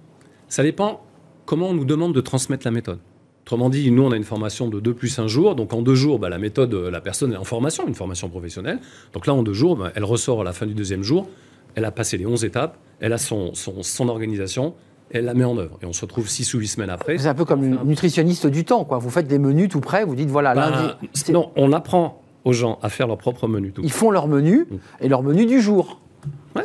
[0.47, 1.01] Ça dépend
[1.45, 2.99] comment on nous demande de transmettre la méthode.
[3.45, 5.53] Autrement dit, nous, on a une formation de 2 plus 1 jour.
[5.53, 8.27] Donc, en deux jours, bah, la méthode, euh, la personne est en formation, une formation
[8.27, 8.79] professionnelle.
[9.13, 11.29] Donc là, en deux jours, bah, elle ressort à la fin du deuxième jour.
[11.75, 12.79] Elle a passé les 11 étapes.
[12.99, 14.73] Elle a son, son, organisation.
[15.11, 15.77] Elle la met en œuvre.
[15.83, 17.19] Et on se retrouve 6 ou 8 semaines après.
[17.19, 18.97] C'est un peu comme une nutritionniste du temps, quoi.
[18.97, 21.31] Vous faites des menus tout près, vous dites, voilà, bah, lundi...
[21.31, 23.73] Non, on apprend aux gens à faire leur propre menu.
[23.73, 24.77] Tout Ils font leur menu mm.
[25.01, 26.01] et leur menu du jour.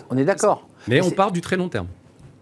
[0.09, 0.67] on est d'accord.
[0.89, 1.89] Mais on part du très long terme.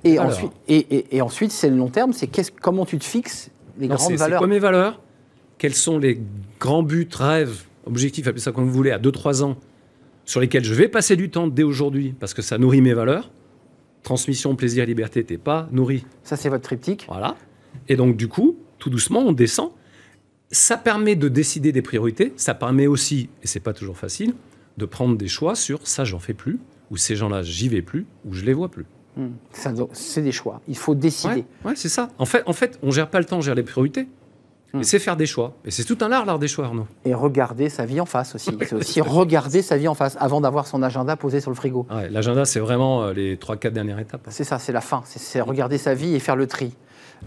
[0.04, 3.88] Et ensuite, et, et, ensuite c'est le long terme, c'est comment tu te fixes les
[3.88, 4.28] grandes valeurs.
[4.28, 5.00] C'est quoi mes valeurs?
[5.58, 6.20] Quels sont les
[6.60, 9.56] grands buts, rêves, objectifs, appelez ça comme vous voulez, à 2-3 ans,
[10.24, 13.30] sur lesquels je vais passer du temps dès aujourd'hui parce que ça nourrit mes valeurs
[14.02, 16.06] Transmission, plaisir, liberté, t'es pas nourri.
[16.22, 17.06] Ça, c'est votre triptyque.
[17.08, 17.36] Voilà.
[17.88, 19.72] Et donc, du coup, tout doucement, on descend.
[20.50, 22.32] Ça permet de décider des priorités.
[22.36, 24.34] Ça permet aussi, et c'est pas toujours facile,
[24.76, 26.58] de prendre des choix sur ça, j'en fais plus,
[26.90, 28.86] ou ces gens-là, j'y vais plus, ou je les vois plus.
[29.92, 30.60] C'est des choix.
[30.68, 31.44] Il faut décider.
[31.64, 32.10] Ouais, c'est ça.
[32.18, 34.08] En fait, en fait, on gère pas le temps, on gère les priorités.
[34.72, 34.80] Hmm.
[34.80, 35.54] Et c'est faire des choix.
[35.64, 36.86] Et c'est tout un art, l'art des choix, Arnaud.
[37.06, 38.50] Et regarder sa vie en face aussi.
[38.60, 41.86] c'est aussi regarder sa vie en face avant d'avoir son agenda posé sur le frigo.
[42.10, 44.26] L'agenda, c'est vraiment euh, les 3-4 dernières étapes.
[44.28, 45.02] C'est ça, c'est la fin.
[45.06, 46.74] C'est regarder sa vie et faire le tri.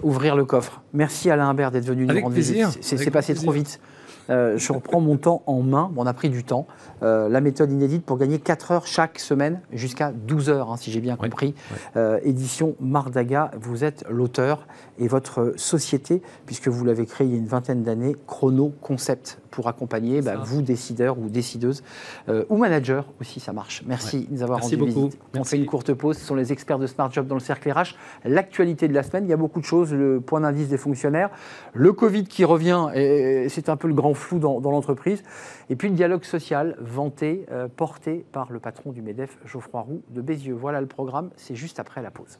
[0.03, 0.81] Ouvrir le coffre.
[0.93, 2.77] Merci Alain Imbert d'être venu nous rendre visite.
[2.81, 3.79] C'est passé trop vite.
[4.31, 5.91] Euh, je reprends mon temps en main.
[5.95, 6.67] on a pris du temps.
[7.03, 10.91] Euh, la méthode inédite pour gagner 4 heures chaque semaine jusqu'à 12 heures, hein, si
[10.91, 11.53] j'ai bien compris.
[11.95, 14.67] Euh, édition Mardaga, vous êtes l'auteur
[14.99, 19.39] et votre société, puisque vous l'avez créée il y a une vingtaine d'années, Chrono Concept
[19.49, 21.83] pour accompagner bah, vous, décideurs ou décideuses,
[22.49, 23.83] ou managers aussi, ça marche.
[23.85, 25.05] Merci de nous avoir rendu beaucoup.
[25.07, 25.19] visite.
[25.37, 26.17] On fait une courte pause.
[26.17, 27.95] Ce sont les experts de Smart Job dans le cercle RH.
[28.23, 29.93] L'actualité de la semaine, il y a beaucoup de choses.
[29.93, 31.31] Le point d'indice des fonctionnaires,
[31.73, 35.23] le Covid qui revient, et c'est un peu le grand flou dans, l'entreprise.
[35.69, 40.01] Et puis le dialogue social vanté, euh, porté par le patron du MEDEF, Geoffroy Roux
[40.09, 40.55] de Bézieux.
[40.55, 42.39] Voilà le programme, c'est juste après la pause.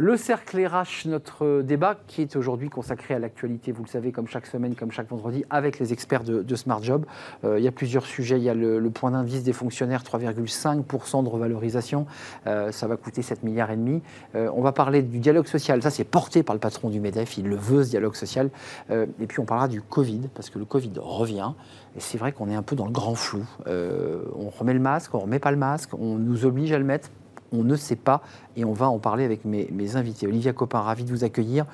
[0.00, 4.28] Le cercle RH, notre débat qui est aujourd'hui consacré à l'actualité, vous le savez, comme
[4.28, 7.04] chaque semaine, comme chaque vendredi, avec les experts de, Smart Job.
[7.42, 8.36] Euh, il y a plusieurs sujets.
[8.36, 12.06] Il y a le, point d'indice des fonctionnaires, 3,5% de revalorisation.
[12.46, 14.00] Euh, ça va coûter 7 milliards et demi.
[14.36, 15.82] Euh, on va parler du dialogue social.
[15.82, 17.36] Ça, c'est porté par le patron du MEDEF.
[17.36, 18.50] Il le veut, ce dialogue social.
[18.90, 21.54] et puis, on parlera du Covid, parce que le Covid revient.
[21.96, 23.44] Et c'est vrai qu'on est un peu dans le grand flou.
[23.66, 26.84] on remet le masque, on ne remet pas le masque, on nous oblige à le
[26.84, 27.10] mettre
[27.52, 28.22] on ne sait pas
[28.56, 30.26] et on va en parler avec mes, invités.
[30.26, 31.66] Olivia Copin, ravie de vous accueillir,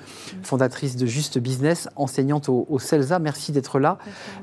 [0.43, 3.97] fondatrice de Juste Business, enseignante au, CELSA, merci d'être là.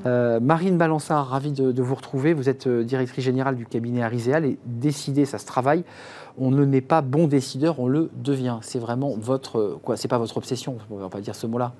[0.05, 4.45] Euh, Marine Balançard, ravie de, vous retrouver, vous êtes euh, directrice générale du cabinet Ariséal
[4.45, 5.83] et décider, ça se travaille.
[6.37, 8.57] On ne n'est pas bon décideur, on le devient.
[8.61, 11.73] C'est vraiment votre, quoi, c'est pas votre obsession, on va pas dire ce mot-là.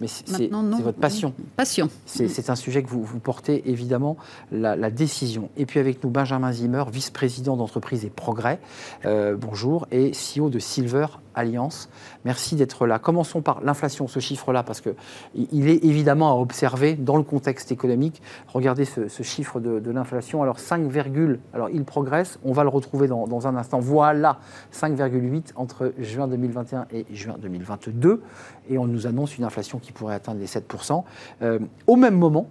[0.00, 1.34] Mais c'est votre passion.
[1.56, 1.88] Passion.
[2.06, 4.16] C'est un sujet que vous, vous portez évidemment,
[4.50, 5.50] la, décision.
[5.56, 8.60] Et puis avec nous, Benjamin Zimmer, vice-président d'entreprise et progrès.
[9.04, 9.86] Euh, bonjour.
[9.90, 11.88] Et CEO de Silver Alliance.
[12.24, 12.98] Merci d'être là.
[12.98, 18.22] Commençons par l'inflation, ce chiffre-là, parce qu'il est évidemment à observer dans le contexte économique.
[18.48, 20.42] Regardez ce, chiffre de, l'inflation.
[20.42, 20.82] Alors 5,
[21.52, 23.80] alors il progresse, on va le retrouver dans, un instant.
[23.80, 24.38] Voilà,
[24.72, 28.22] 5,8 entre juin 2021 et juin 2022.
[28.68, 31.04] Et on nous annonce une inflation qui pourrait atteindre les 7%.
[31.42, 32.48] Euh, au même moment,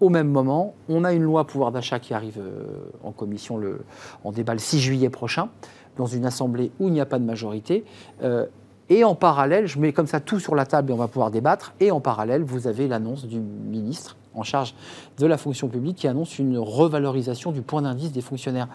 [0.00, 3.80] au même moment, on a une loi pouvoir d'achat qui arrive euh, en commission, le,
[4.24, 5.48] en débat le 6 juillet prochain,
[5.96, 7.84] dans une assemblée où il n'y a pas de majorité.
[8.22, 8.46] Euh,
[8.88, 11.30] et en parallèle, je mets comme ça tout sur la table et on va pouvoir
[11.30, 11.74] débattre.
[11.80, 14.74] Et en parallèle, vous avez l'annonce du ministre en charge
[15.18, 18.68] de la fonction publique qui annonce une revalorisation du point d'indice des fonctionnaires.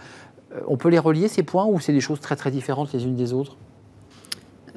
[0.54, 3.06] Euh, on peut les relier, ces points, ou c'est des choses très très différentes les
[3.06, 3.56] unes des autres?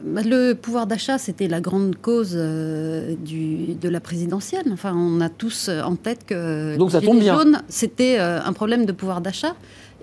[0.02, 4.66] Le pouvoir d'achat, c'était la grande cause euh, du, de la présidentielle.
[4.72, 7.38] Enfin, on a tous en tête que Donc ça tombe bien.
[7.68, 9.54] c'était euh, un problème de pouvoir d'achat.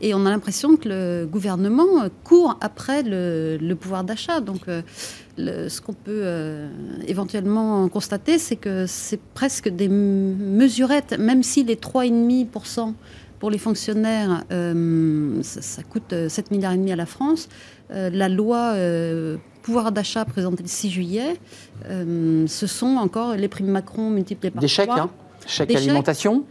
[0.04, 4.40] Et on a l'impression que le gouvernement court après le, pouvoir d'achat.
[4.40, 4.82] Donc, euh,
[5.38, 6.26] ce qu'on peut
[7.08, 12.94] éventuellement constater, c'est que c'est presque des mesurettes, même si les 3,5%
[13.38, 17.48] pour les fonctionnaires, ça, ça, coûte 7 milliards et demi à la France.
[17.92, 18.74] la loi
[19.62, 21.40] pouvoir d'achat présenté le 6 juillet,
[21.86, 25.10] euh, ce sont encore les primes Macron multipliées par Des chèques, hein
[25.46, 26.46] chèques alimentation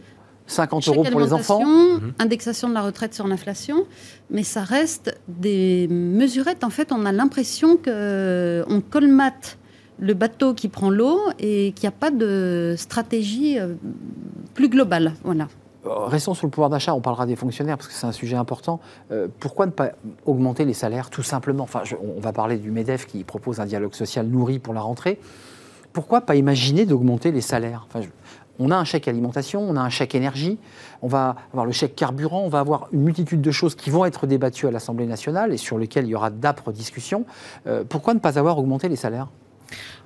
[0.47, 1.63] 50 euros pour les enfants.
[1.63, 2.13] Mhm.
[2.19, 3.85] Indexation de la retraite sur l'inflation.
[4.29, 6.63] Mais ça reste des mesurettes.
[6.63, 9.57] En fait, on a l'impression qu'on colmate
[9.99, 13.75] le bateau qui prend l'eau et qu'il n'y a pas de stratégie euh,
[14.53, 15.13] plus globale.
[15.23, 15.47] Voilà.
[15.85, 18.35] Euh, restons sur le pouvoir d'achat, on parlera des fonctionnaires parce que c'est un sujet
[18.35, 18.79] important.
[19.11, 19.91] Euh, pourquoi ne pas
[20.25, 21.67] augmenter les salaires tout simplement?
[22.01, 25.19] On va parler du MEDEF qui propose un dialogue social nourri pour la rentrée.
[25.93, 27.87] Pourquoi pas imaginer d'augmenter les salaires?
[28.59, 30.59] On a un chèque alimentation, on a un chèque énergie,
[31.01, 34.05] on va avoir le chèque carburant, on va avoir une multitude de choses qui vont
[34.05, 37.25] être débattues à l'Assemblée nationale et sur lesquelles il y aura d'âpres discussions.
[37.65, 39.29] Euh, pourquoi ne pas avoir augmenté les salaires?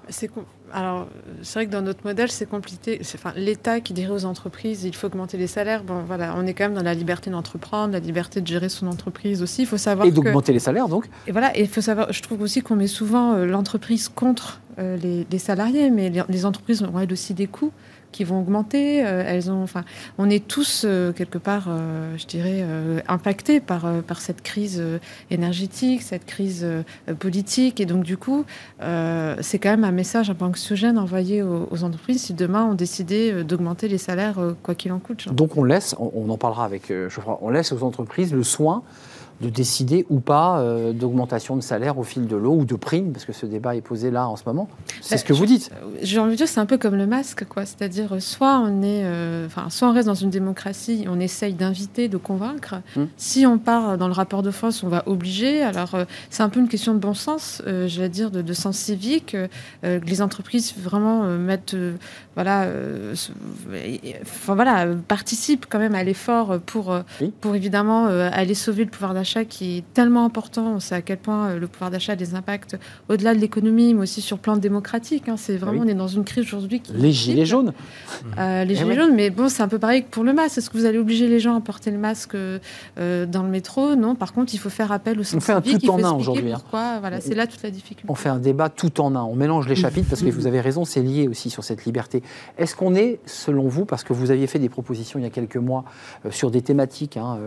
[0.09, 0.29] C'est
[0.73, 1.07] alors,
[1.41, 2.99] c'est vrai que dans notre modèle, c'est compliqué.
[3.01, 5.83] Enfin, l'État qui dirait aux entreprises, il faut augmenter les salaires.
[5.83, 8.87] Bon, voilà, on est quand même dans la liberté d'entreprendre, la liberté de gérer son
[8.87, 9.61] entreprise aussi.
[9.61, 11.05] Il faut savoir et d'augmenter les salaires, donc.
[11.27, 12.11] Et voilà, et il faut savoir.
[12.11, 16.45] Je trouve aussi qu'on met souvent euh, l'entreprise contre euh, les, salariés, mais les, les
[16.45, 17.71] entreprises ont elles aussi des coûts
[18.15, 19.05] qui vont augmenter.
[19.05, 19.83] Euh, elles ont, enfin,
[20.17, 22.65] on est tous euh, quelque part, euh, je dirais,
[23.09, 24.81] impactés par, par cette crise
[25.29, 26.65] énergétique, cette crise
[27.19, 27.81] politique.
[27.81, 28.45] Et donc, du coup,
[28.79, 33.43] c'est quand même un message un peu anxiogène envoyé aux, entreprises si demain on décidait
[33.43, 35.27] d'augmenter les salaires, quoi qu'il en coûte.
[35.33, 38.83] Donc, on laisse, on, en parlera avec Geoffroy, on laisse aux entreprises le soin
[39.41, 43.11] de décider ou pas euh, d'augmentation de salaire au fil de l'eau ou de primes,
[43.11, 44.69] parce que ce débat est posé là en ce moment.
[45.01, 45.71] C'est ce que vous dites.
[46.01, 47.65] J'ai envie de dire, c'est un peu comme le masque, quoi.
[47.65, 51.53] C'est-à-dire, euh, soit on est, euh, enfin, soit on reste dans une démocratie, on essaye
[51.53, 52.75] d'inviter, de convaincre.
[52.95, 53.09] Hum.
[53.17, 55.61] Si on part dans le rapport de force, on va obliger.
[55.61, 55.97] Alors,
[56.29, 59.35] c'est un peu une question de bon sens, je vais dire, de, sens civique,
[59.83, 61.75] que les entreprises vraiment mettent,
[62.35, 62.67] voilà,
[64.21, 66.97] enfin voilà, participent quand même à l'effort pour,
[67.41, 70.75] pour évidemment aller sauver le pouvoir d'achat qui est tellement important.
[70.75, 72.77] On sait à quel point euh, le pouvoir d'achat a des impacts
[73.09, 75.27] au-delà de l'économie, mais aussi sur le plan démocratique.
[75.27, 75.35] Hein.
[75.37, 76.81] C'est vraiment, on est dans une crise aujourd'hui.
[76.93, 77.73] Les gilets jaunes.
[78.37, 80.57] Euh, les eh gilets jaunes, mais bon, c'est un peu pareil que pour le masque.
[80.57, 82.59] Est-ce que vous allez obliger les gens à porter le masque euh,
[82.97, 83.95] dans le métro?
[83.95, 84.15] Non.
[84.15, 86.51] Par contre, il faut faire appel au On fait un tout en un aujourd'hui.
[86.51, 86.57] Hein.
[86.59, 88.05] Pourquoi Voilà, c'est là toute la difficulté.
[88.07, 89.23] On fait un débat tout en un.
[89.23, 92.21] On mélange les chapitres parce que vous avez raison, c'est lié aussi sur cette liberté.
[92.57, 95.29] Est-ce qu'on est, selon vous, parce que vous aviez fait des propositions il y a
[95.29, 95.85] quelques mois
[96.29, 97.39] sur des thématiques hein,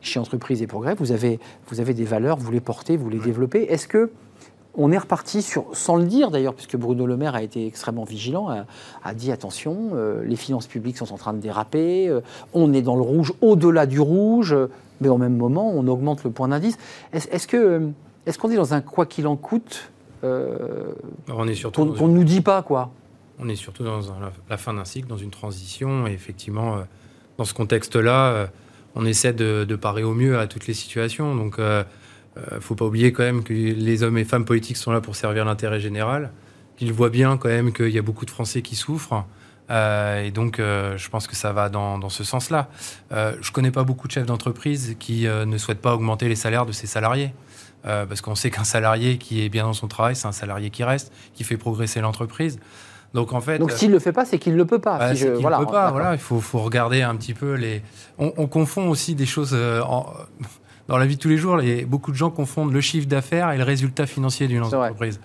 [0.00, 3.18] chez Entreprises et Progrès, vous avez, vous avez des valeurs, vous les portez, vous les
[3.18, 3.64] développez.
[3.72, 4.12] Est-ce que
[4.78, 8.04] on est reparti sur, sans le dire d'ailleurs, puisque Bruno Le Maire a été extrêmement
[8.04, 8.48] vigilant,
[9.02, 12.20] a, dit attention, euh, les finances publiques sont en train de déraper, euh,
[12.52, 14.54] on est dans le rouge, au-delà du rouge,
[15.00, 16.78] mais au même moment, on augmente le point d'indice.
[17.12, 17.88] Est-ce que
[18.26, 19.90] est-ce qu'on est dans un quoi qu'il en coûte
[20.22, 20.92] euh,
[21.28, 22.90] On est surtout qu'on ne nous dit pas quoi?
[23.40, 24.00] On est surtout dans
[24.48, 26.76] la fin d'un cycle, dans une transition, et effectivement,
[27.38, 28.48] dans ce contexte-là
[28.96, 31.36] on essaie de, parer au mieux à toutes les situations.
[31.36, 31.84] Donc, euh,
[32.38, 35.14] euh, faut pas oublier quand même que les hommes et femmes politiques sont là pour
[35.14, 36.32] servir l'intérêt général.
[36.76, 39.24] Qu'ils voient bien quand même qu'il y a beaucoup de Français qui souffrent.
[39.70, 42.68] Euh, et donc, je pense que ça va dans, ce sens-là.
[43.10, 46.72] je connais pas beaucoup de chefs d'entreprise qui ne souhaitent pas augmenter les salaires de
[46.72, 47.32] ses salariés.
[47.82, 50.84] parce qu'on sait qu'un salarié qui est bien dans son travail, c'est un salarié qui
[50.84, 52.58] reste, qui fait progresser l'entreprise.
[53.14, 54.98] Donc en fait, donc s'il le fait pas, c'est qu'il ne le peut pas.
[54.98, 55.90] Bah, voilà, peut pas.
[55.90, 57.82] Voilà, il faut, faut, regarder un petit peu les.
[58.18, 59.80] On, confond aussi des choses euh,
[60.88, 61.56] dans la vie de tous les jours.
[61.56, 61.84] Les...
[61.84, 65.20] beaucoup de gens confondent le chiffre d'affaires et le résultat financier d'une entreprise.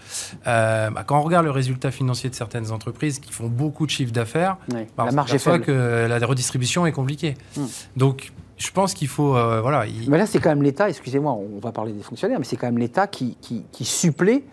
[0.48, 3.92] Euh, bah, quand on regarde le résultat financier de certaines entreprises qui font beaucoup de
[3.92, 4.58] chiffre d'affaires,
[4.98, 5.66] la marge est faible.
[5.66, 7.36] que la redistribution est compliquée.
[7.58, 7.66] Hmm.
[7.98, 9.32] Donc je pense qu'il faut.
[9.32, 12.58] voilà, Mais là, c'est quand même l'État, excusez-moi, on va parler des fonctionnaires, mais c'est
[12.58, 14.46] quand même l'État qui, qui, qui supplée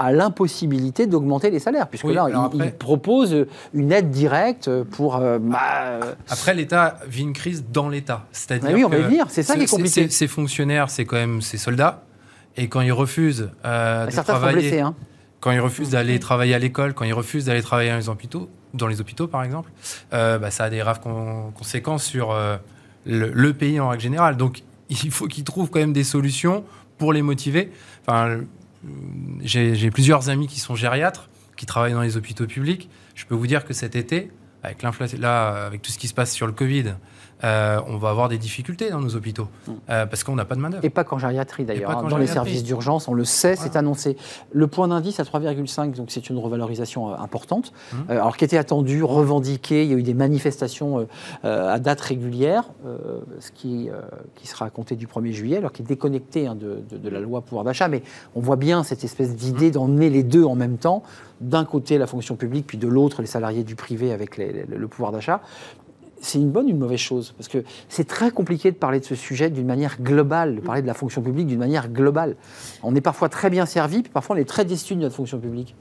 [0.00, 5.16] à l'impossibilité d'augmenter les salaires, puisque là, il, propose une aide directe pour...
[5.16, 8.24] Euh, bah, après, l'État vit une crise dans l'État.
[8.32, 10.08] C'est-à-dire oui, on va y venir, c'est ça qui est compliqué.
[10.08, 12.02] Ces fonctionnaires, c'est quand même ces soldats,
[12.56, 14.80] et quand ils refusent euh, de travailler...
[14.80, 14.94] Hein.
[15.40, 18.48] Quand ils refusent d'aller travailler à l'école, quand ils refusent d'aller travailler dans les hôpitaux,
[18.74, 19.70] dans les hôpitaux par exemple,
[20.12, 22.34] euh, bah, ça a des graves conséquences sur
[23.06, 24.36] le, le, pays en règle générale.
[24.36, 26.62] Donc il faut qu'ils trouvent quand même des solutions
[26.98, 27.72] pour les motiver.
[28.06, 28.40] Enfin,
[29.42, 32.88] j'ai plusieurs amis qui sont gériatres, qui travaillent dans les hôpitaux publics.
[33.14, 34.30] Je peux vous dire que cet été,
[34.62, 36.94] avec là, avec tout ce qui se passe sur le Covid,
[37.44, 39.72] euh, on va avoir des difficultés dans nos hôpitaux mm.
[39.90, 40.84] euh, parce qu'on n'a pas de main-d'œuvre.
[40.84, 41.90] Et pas qu'en gériatrie d'ailleurs.
[41.90, 42.08] Hein.
[42.08, 44.16] Dans les services d'urgence, on le sait, c'est annoncé.
[44.52, 47.72] Le point d'indice à 3,5, donc c'est une revalorisation euh, importante.
[47.92, 47.96] Mm.
[48.10, 51.06] alors qui était attendu, revendiqué, il y a eu des manifestations
[51.42, 52.64] à date régulière,
[53.38, 53.88] ce qui,
[54.34, 57.64] qui sera compté du 1er juillet, alors qui est déconnecté hein, de, la loi pouvoir
[57.64, 57.88] d'achat.
[57.88, 58.02] Mais
[58.34, 59.72] on voit bien cette espèce d'idée mm.
[59.72, 61.02] d'emmener les deux en même temps.
[61.40, 65.10] D'un côté la fonction publique, puis de l'autre les salariés du privé avec le pouvoir
[65.10, 65.40] d'achat
[66.20, 67.34] c'est une bonne ou une mauvaise chose?
[67.36, 70.82] Parce que c'est très compliqué de parler de ce sujet d'une manière globale, de parler
[70.82, 72.36] de la fonction publique d'une manière globale.
[72.82, 75.38] On est parfois très bien servi, puis parfois on est très déçu de notre fonction
[75.38, 75.74] publique.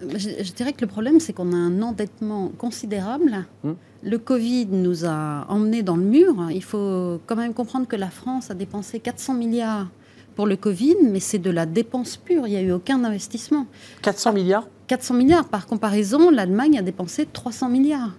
[0.00, 3.46] Je, dirais que le problème, c'est qu'on a un endettement considérable.
[3.64, 3.76] Hum.
[4.02, 6.50] Le Covid nous a emmenés dans le mur.
[6.50, 9.88] Il faut quand même comprendre que la France a dépensé 400 milliards
[10.34, 12.46] pour le Covid, mais c'est de la dépense pure.
[12.46, 13.66] Il n'y a eu aucun investissement.
[14.02, 14.68] 400 milliards?
[14.88, 15.48] 400 milliards.
[15.48, 18.12] Par comparaison, l'Allemagne a dépensé 300 milliards.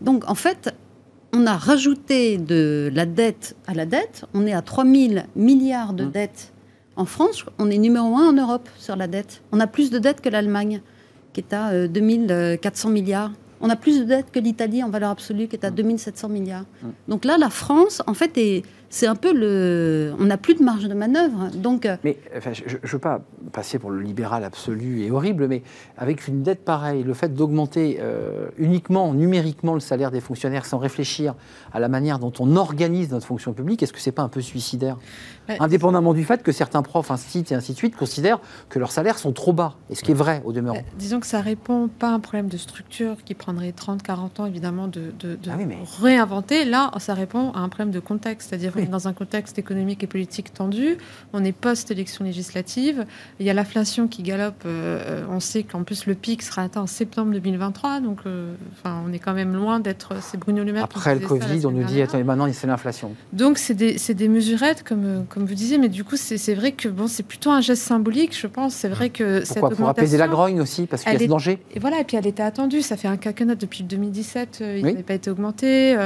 [0.00, 0.74] Donc en fait,
[1.32, 4.24] on a rajouté de la dette à la dette.
[4.34, 6.10] On est à 3 000 milliards de mmh.
[6.10, 6.52] dettes
[6.96, 7.44] en France.
[7.58, 9.42] On est numéro un en Europe sur la dette.
[9.52, 10.80] On a plus de dettes que l'Allemagne,
[11.32, 13.32] qui est à 2400 euh, milliards.
[13.60, 16.32] On a plus de dettes que l'Italie en valeur absolue, qui est à 2700 mmh.
[16.32, 16.64] milliards.
[16.82, 16.88] Mmh.
[17.08, 20.14] Donc là, la France, en fait, est c'est un peu le.
[20.18, 21.50] On n'a plus de marge de manœuvre.
[21.54, 21.86] Donc.
[21.86, 22.16] Euh, mais
[22.52, 23.20] je ne veux pas
[23.52, 25.62] passer pour le libéral absolu et horrible, mais
[25.96, 30.78] avec une dette pareille, le fait d'augmenter euh, uniquement, numériquement, le salaire des fonctionnaires sans
[30.78, 31.34] réfléchir
[31.72, 34.40] à la manière dont on organise notre fonction publique, est-ce que c'est pas un peu
[34.40, 34.96] suicidaire?
[35.60, 39.18] Indépendamment du fait que certains profs, instituts et ainsi de suite considèrent que leurs salaires
[39.18, 40.82] sont trop bas, et ce qui est vrai au demeurant.
[40.98, 44.88] disons que ça répond pas à un problème de structure qui prendrait 30-40 ans évidemment
[44.88, 45.12] de,
[45.48, 45.56] ah
[46.02, 46.64] réinventer.
[46.64, 50.52] Là, ça répond à un problème de contexte, c'est-à-dire dans un contexte économique et politique
[50.52, 50.98] tendu.
[51.32, 53.06] On est post-élection législative.
[53.40, 54.62] Il y a l'inflation qui galope.
[54.66, 58.00] Euh, euh, on sait qu'en plus le pic sera atteint en septembre 2023.
[58.00, 60.14] Donc, euh, enfin, on est quand même loin d'être.
[60.22, 60.84] C'est Bruno Le Maire.
[60.84, 63.14] Après le Covid, on nous dit attendez, maintenant c'est l'inflation.
[63.32, 66.88] Donc c'est des, des, mesurettes comme comme vous disiez, mais du coup c'est vrai que
[66.88, 68.74] bon, c'est plutôt un geste symbolique, je pense.
[68.74, 71.58] C'est vrai que Pourquoi Pour apaiser la grogne aussi, parce qu'il y a ce danger.
[71.74, 72.82] Et voilà, et puis elle était attendue.
[72.82, 74.62] Ça fait un quinquennat depuis 2017.
[74.76, 75.96] il n'avait pas été augmenté.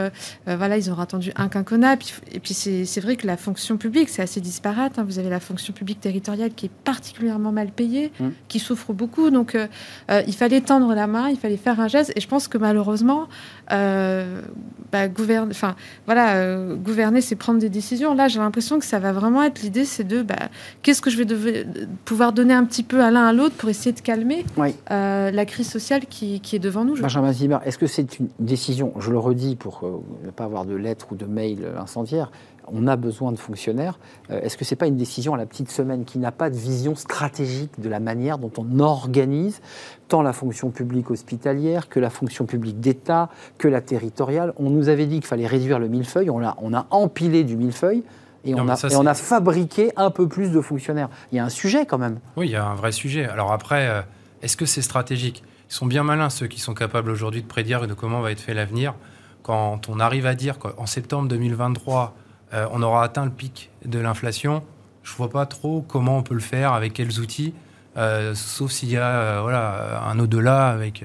[0.47, 1.95] voilà, ils ont attendu un quinquennat.
[2.33, 4.98] et puis c'est vrai que la fonction publique, c'est assez disparate.
[4.98, 5.05] Hein.
[5.05, 8.29] Vous avez la fonction publique territoriale qui est particulièrement mal payée, mmh.
[8.48, 9.31] qui souffre beaucoup.
[9.31, 9.66] Donc, euh,
[10.11, 12.12] euh, il fallait tendre la main, il fallait faire un geste.
[12.16, 13.29] Et je pense que malheureusement,
[13.72, 14.42] euh,
[14.90, 15.75] bah, gouverner, enfin,
[16.07, 18.14] voilà, gouverner, c'est prendre des décisions.
[18.14, 20.37] Là, j'ai l'impression que ça va vraiment être l'idée, c'est de bah,
[20.83, 21.66] qu'est-ce que je vais
[22.05, 24.44] pouvoir donner un petit peu à l'un à l'autre pour essayer de calmer
[24.88, 27.01] la crise sociale qui, est devant nous.
[27.01, 30.75] Benjamin Zimmer, est-ce que c'est une décision, je le redis pour ne pas avoir de
[30.75, 32.31] lettres ou de mails incendiaires,
[32.68, 33.98] on a besoin de fonctionnaires.
[34.31, 36.51] Euh, est-ce que ce n'est pas une décision à la petite semaine qui n'a pas
[36.51, 39.61] de vision stratégique de la manière dont on organise
[40.09, 44.53] tant la fonction publique hospitalière que la fonction publique d'État, que la territoriale?
[44.57, 47.57] On nous avait dit qu'il fallait réduire le millefeuille, on a, on a empilé du
[47.57, 48.03] millefeuille.
[48.44, 51.09] Et, on, a, on a fabriqué un peu plus de fonctionnaires.
[51.31, 52.18] Il y a un sujet quand même.
[52.37, 53.25] Oui, il y a un vrai sujet.
[53.25, 54.03] Alors après, euh,
[54.42, 55.44] est-ce que c'est stratégique?
[55.70, 58.40] Ils sont bien malins ceux qui sont capables aujourd'hui de prédire de comment va être
[58.40, 58.94] fait l'avenir.
[59.42, 62.14] Quand on arrive à dire qu'en septembre 2023,
[62.55, 64.62] euh, on aura atteint le pic de l'inflation.
[65.03, 67.55] Je ne vois pas trop comment on peut le faire, avec quels outils.
[67.99, 71.05] Euh, sauf s'il y a euh, voilà, un au-delà avec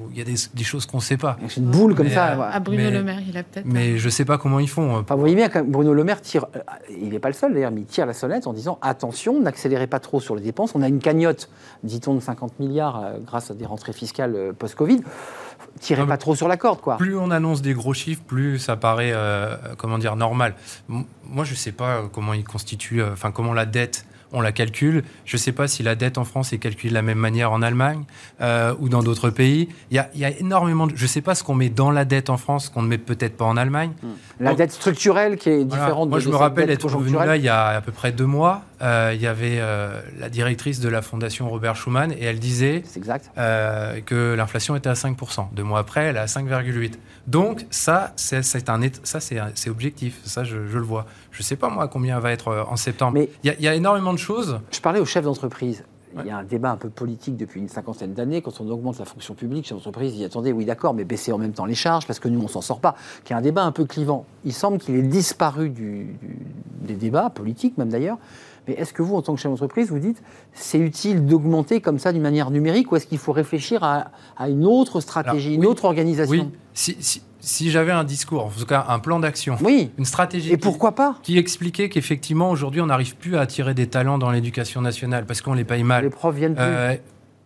[0.00, 1.36] où il y a des, choses qu'on ne sait pas.
[1.48, 2.50] C'est une boule comme ça.
[2.50, 3.66] À Bruno Le Maire, il a peut-être.
[3.66, 5.04] Mais je ne sais pas comment ils font.
[5.08, 6.46] vous voyez bien que Bruno Le Maire tire,
[6.90, 9.88] il n'est pas le seul d'ailleurs, mais il tire la sonnette en disant attention, n'accélérez
[9.88, 10.74] pas trop sur les dépenses.
[10.76, 11.48] On a une cagnotte,
[11.82, 15.00] dit-on, de 50 milliards grâce à des rentrées fiscales post-Covid
[15.80, 16.96] tirez pas trop sur la corde, quoi.
[16.96, 20.54] Plus on annonce des gros chiffres, plus ça paraît, euh, comment dire, normal.
[20.88, 25.04] Moi, je sais pas comment il constitue, euh, enfin, comment la dette on la calcule.
[25.24, 27.52] Je ne sais pas si la dette en France est calculée de la même manière
[27.52, 28.04] en Allemagne
[28.40, 29.68] euh, ou dans d'autres pays.
[29.90, 30.96] Il y, a, il y, a, énormément de...
[30.96, 32.98] Je ne sais pas ce qu'on met dans la dette en France qu'on ne met
[32.98, 33.92] peut-être pas en Allemagne.
[34.40, 37.48] La dette structurelle qui est différente Moi, je me rappelle être venu là il y
[37.48, 38.62] a à peu près deux mois.
[38.80, 42.82] Euh, il y avait euh, la directrice de la fondation Robert Schuman et elle disait
[42.96, 43.30] exact.
[43.34, 45.48] que l'inflation était à 5%.
[45.52, 46.92] Deux mois après, elle est à 5,8%.
[47.26, 50.20] Donc ça, c'est un ça c'est objectif.
[50.24, 51.06] Ça, je, je, le vois.
[51.30, 53.12] Je ne sais pas moi combien va être en septembre.
[53.14, 54.60] Mais il y, y, a énormément de choses.
[54.72, 55.84] Je parlais aux chefs d'entreprise.
[56.16, 58.42] Il y a un débat un peu politique depuis une cinquantaine d'années.
[58.42, 61.32] Quand on augmente la fonction publique chez l'entreprise, il dit attendez, oui, d'accord, mais baissez
[61.32, 62.94] en même temps les charges parce que nous, on s'en sort pas.
[63.24, 64.24] Qui est un débat un peu clivant.
[64.44, 66.16] Il semble qu'il ait disparu du,
[66.82, 68.18] des débats politiques, même d'ailleurs.
[68.68, 71.98] Mais est-ce que vous, en tant que chef d'entreprise, vous dites c'est utile d'augmenter comme
[71.98, 74.10] ça d'une manière numérique ou est-ce qu'il faut réfléchir à,
[74.48, 76.44] une autre stratégie, une autre organisation?
[76.44, 79.90] Oui, si, si j'avais un discours, en tout cas un plan d'action, oui.
[79.96, 80.52] une stratégie.
[80.52, 81.16] Et pourquoi pas?
[81.22, 85.40] Qui expliquait qu'effectivement, aujourd'hui, on n'arrive plus à attirer des talents dans l'éducation nationale parce
[85.40, 86.04] qu'on les paye mal.
[86.04, 86.64] Les profs viennent plus.
[86.64, 86.96] Euh,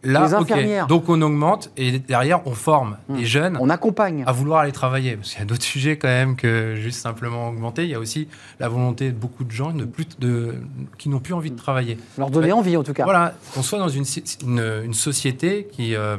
[0.02, 0.86] là, les infirmières.
[0.86, 3.16] Donc on augmente et derrière on forme hmm.
[3.16, 3.58] les jeunes.
[3.60, 4.24] On accompagne.
[4.26, 5.16] À vouloir aller travailler.
[5.16, 7.84] Parce qu'il y a d'autres sujets quand même que juste simplement augmenter.
[7.84, 8.28] Il y a aussi
[8.60, 10.54] la volonté de beaucoup de gens de plus de,
[10.98, 11.98] qui n'ont plus envie de travailler.
[12.18, 13.04] Leur donner envie en tout cas.
[13.04, 14.04] Voilà, qu'on soit dans une,
[14.42, 16.16] une, société qui, euh,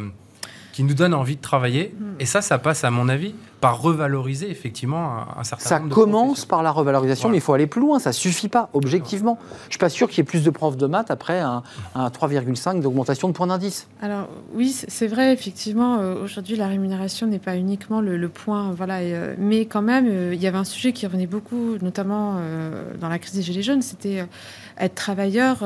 [0.74, 1.96] qui nous donne envie de travailler.
[1.98, 2.16] Hmm.
[2.20, 5.96] Et ça, ça passe à mon avis par revaloriser effectivement un, certain ça nombre de
[5.96, 7.98] Ça commence par la revalorisation, mais il faut aller plus loin.
[7.98, 9.40] Ça suffit pas, objectivement.
[9.68, 11.64] Je suis pas sûr qu'il y ait plus de profs de maths après un,
[11.96, 13.88] 3,5 d'augmentation de point d'indice.
[14.02, 18.98] Alors oui, c'est vrai, effectivement, euh, aujourd'hui la rémunération n'est pas uniquement le, point, voilà,
[18.98, 22.40] euh, mais quand même, euh, il y avait un sujet qui revenait beaucoup, notamment
[23.00, 24.26] dans la crise des Gilets jaunes, c'était
[24.78, 25.64] être travailleur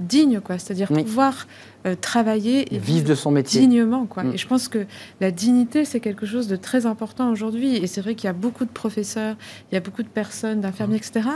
[0.00, 1.46] digne, quoi, c'est-à-dire pouvoir
[1.94, 4.24] travailler et vivre de son métier dignement, quoi.
[4.24, 4.34] Mm.
[4.34, 4.86] Et je pense que
[5.20, 7.76] la dignité, c'est quelque chose de très important aujourd'hui.
[7.76, 9.36] Et c'est vrai qu'il y a beaucoup de professeurs,
[9.70, 11.28] il y a beaucoup de personnes, d'infirmiers, etc.,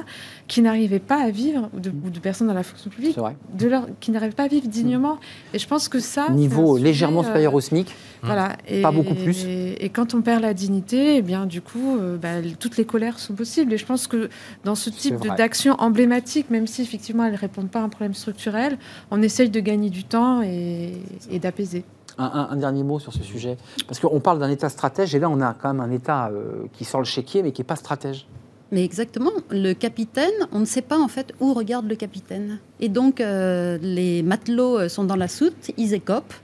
[0.49, 3.17] qui n'arrivaient pas à vivre, ou de, personnes dans la fonction publique,
[3.55, 5.19] de leur, qui n'arrivent pas à vivre dignement.
[5.55, 6.31] Et je pense que ça.
[6.31, 7.95] Niveau légèrement supérieur au SMIC.
[8.23, 8.57] Voilà.
[8.69, 9.47] Et, pas beaucoup plus.
[9.47, 13.19] Et, quand on perd la dignité, eh bien, du coup, euh, bah, toutes les colères
[13.19, 13.73] sont possibles.
[13.73, 14.29] Et je pense que
[14.65, 18.15] dans ce type d'action emblématique, même si effectivement elles ne répondent pas à un problème
[18.15, 18.79] structurel,
[19.11, 20.95] on essaye de gagner du temps et
[21.41, 21.85] d'apaiser.
[22.19, 23.57] Un, dernier mot sur ce sujet.
[23.87, 26.67] Parce qu'on parle d'un État stratège, et là, on a quand même un État euh,
[26.75, 28.27] qui sort le chéquier, mais qui n'est pas stratège.
[28.73, 29.31] Mais exactement.
[29.49, 32.59] Le capitaine, on ne sait pas en fait où regarde le capitaine.
[32.79, 36.35] Et donc, euh, les matelots sont dans la soute, ils écopent.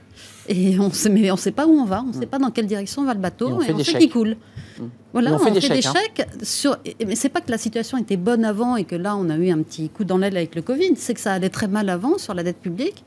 [0.47, 2.29] Et on sait, mais on ne sait pas où on va, on ne sait mm.
[2.29, 4.37] pas dans quelle direction va le bateau, et on, sait qu'il coule.
[4.79, 4.83] Mm.
[5.13, 6.25] Voilà, on, fait, des, chèques, hein.
[6.43, 6.77] sur.
[7.05, 9.49] Mais c'est pas que la situation était bonne avant et que là on a eu
[9.49, 12.17] un petit coup dans l'aile avec le Covid, c'est que ça allait très mal avant
[12.17, 13.03] sur la dette publique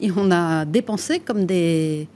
[0.00, 2.08] et on a dépensé comme des,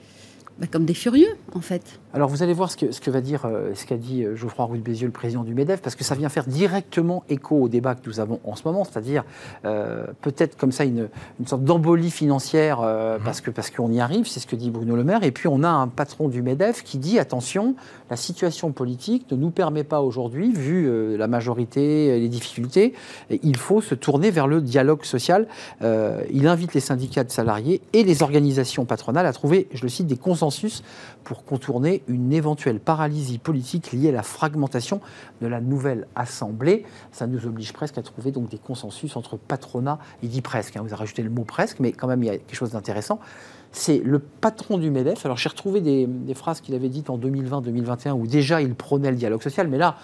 [0.58, 2.00] bah, comme des furieux, en fait.
[2.14, 4.34] Alors vous allez voir ce que, ce que va dire, euh, ce qu'a dit euh,
[4.34, 7.68] Geoffroy Roux Bézieux, le président du MEDEF, parce que ça vient faire directement écho au
[7.68, 9.24] débat que nous avons en ce moment, c'est-à-dire
[9.66, 13.22] euh, peut-être comme ça une, une sorte d'embolie financière mhm.
[13.24, 15.48] parce que parce qu'on y arrive, c'est ce que dit Bruno Le Maire, et puis
[15.48, 17.74] on a un patron du MEDEF qui dit attention,
[18.08, 22.94] la situation politique ne nous permet pas aujourd'hui, vu la majorité, les difficultés,
[23.30, 25.46] il faut se tourner vers le dialogue social.
[25.82, 30.06] il invite les syndicats de salariés et les organisations patronales à trouver, je le cite,
[30.06, 30.82] des consensus
[31.24, 35.00] pour contourner une éventuelle paralysie politique liée à la fragmentation
[35.40, 36.84] de la nouvelle Assemblée.
[37.12, 40.80] Ça nous oblige presque à trouver donc des consensus entre patronat, il dit presque, hein,
[40.80, 43.18] vous avez rajouté le mot presque, mais quand même il y a quelque chose d'intéressant.
[43.70, 45.26] C'est le patron du MEDEF.
[45.26, 49.16] Alors j'ai retrouvé des, phrases qu'il avait dites en 2020-2021 où déjà il prônait le
[49.16, 49.96] dialogue social, mais là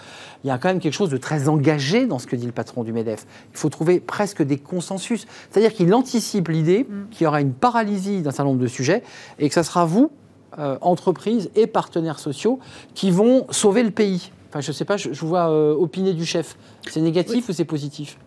[0.43, 2.53] il y a quand même quelque chose de très engagé dans ce que dit le
[2.53, 3.27] patron du MEDEF.
[3.53, 5.27] Il faut trouver presque des consensus.
[5.51, 7.09] C'est-à-dire qu'il anticipe l'idée mm.
[7.11, 9.03] qu'il y aura une paralysie d'un certain nombre de sujets
[9.39, 10.11] et que ça sera vous,
[10.59, 12.59] euh, entreprises et partenaires sociaux
[12.95, 14.31] qui vont sauver le pays.
[14.51, 16.57] Enfin, je ne sais pas, je, vous vois euh, opiner du chef.
[16.89, 18.19] C'est négatif ou c'est positif?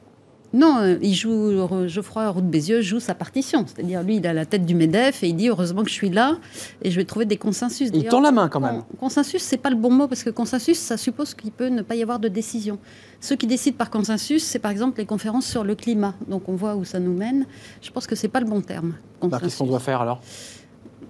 [0.53, 3.65] Non, euh, il joue, Geoffroy Roux de Bézieux joue sa partition.
[3.65, 6.09] C'est-à-dire, lui, il a la tête du MEDEF et il dit heureusement que je suis
[6.09, 6.37] là
[6.81, 7.89] et je vais trouver des consensus.
[7.93, 8.83] Il tend la main quand même.
[8.99, 11.95] Consensus, c'est pas le bon mot parce que consensus, ça suppose qu'il peut ne pas
[11.95, 12.79] y avoir de décision.
[13.19, 16.15] Ceux qui décident par consensus, c'est par exemple les conférences sur le climat.
[16.27, 17.45] Donc on voit où ça nous mène.
[17.81, 18.95] Je pense que c'est pas le bon terme.
[19.21, 20.21] Bah, qu'est-ce qu'on doit faire alors?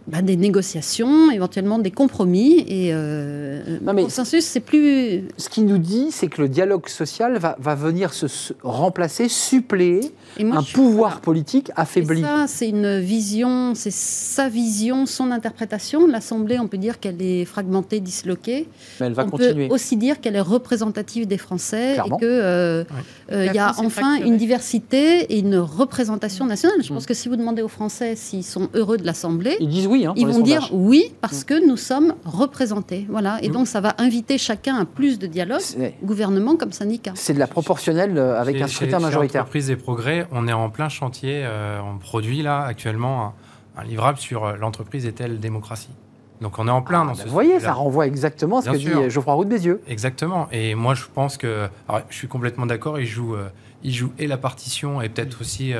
[0.07, 2.63] Bah, des négociations, éventuellement des compromis.
[2.67, 5.23] Et euh, non, mais consensus, c'est plus.
[5.37, 8.25] Ce qu'il nous dit, c'est que le dialogue social va, va venir se,
[8.63, 12.21] remplacer, suppléer un pouvoir politique affaibli.
[12.21, 16.07] Et ça, c'est une vision, c'est sa vision, son interprétation.
[16.07, 18.69] L'Assemblée, on peut dire qu'elle est fragmentée, disloquée.
[19.01, 19.67] Mais elle va on continuer.
[19.67, 22.85] peut aussi dire qu'elle est représentative des Français et qu'il euh,
[23.33, 26.81] euh, y a enfin une diversité et une représentation nationale.
[26.81, 27.07] Je pense mm.
[27.07, 30.05] que si vous demandez aux Français s'ils sont heureux de l'Assemblée, ils disent oui oui.
[30.05, 33.05] Hein, ils vont dire oui parce que nous sommes représentés.
[33.09, 33.39] Voilà.
[33.41, 35.61] Et donc, ça va inviter chacun à plus de dialogue,
[36.03, 37.11] gouvernement comme syndicat.
[37.15, 39.41] C'est de la proportionnelle euh, avec un scrutin majoritaire.
[39.41, 41.43] Entreprise et Progrès, on est en plein chantier.
[41.43, 43.33] Euh, on produit là actuellement
[43.77, 45.91] un, livrable sur euh, l'entreprise est-elle démocratie
[46.39, 48.61] donc on est en plein ah, dans bah, ce Vous voyez, ça renvoie exactement à
[48.61, 49.81] ce que dit Geoffroy Roux de Bézieux.
[49.87, 50.47] Exactement.
[50.51, 51.67] Et moi, je pense que...
[52.09, 53.35] je suis complètement d'accord, il joue,
[53.81, 55.73] il joue et la partition et peut-être aussi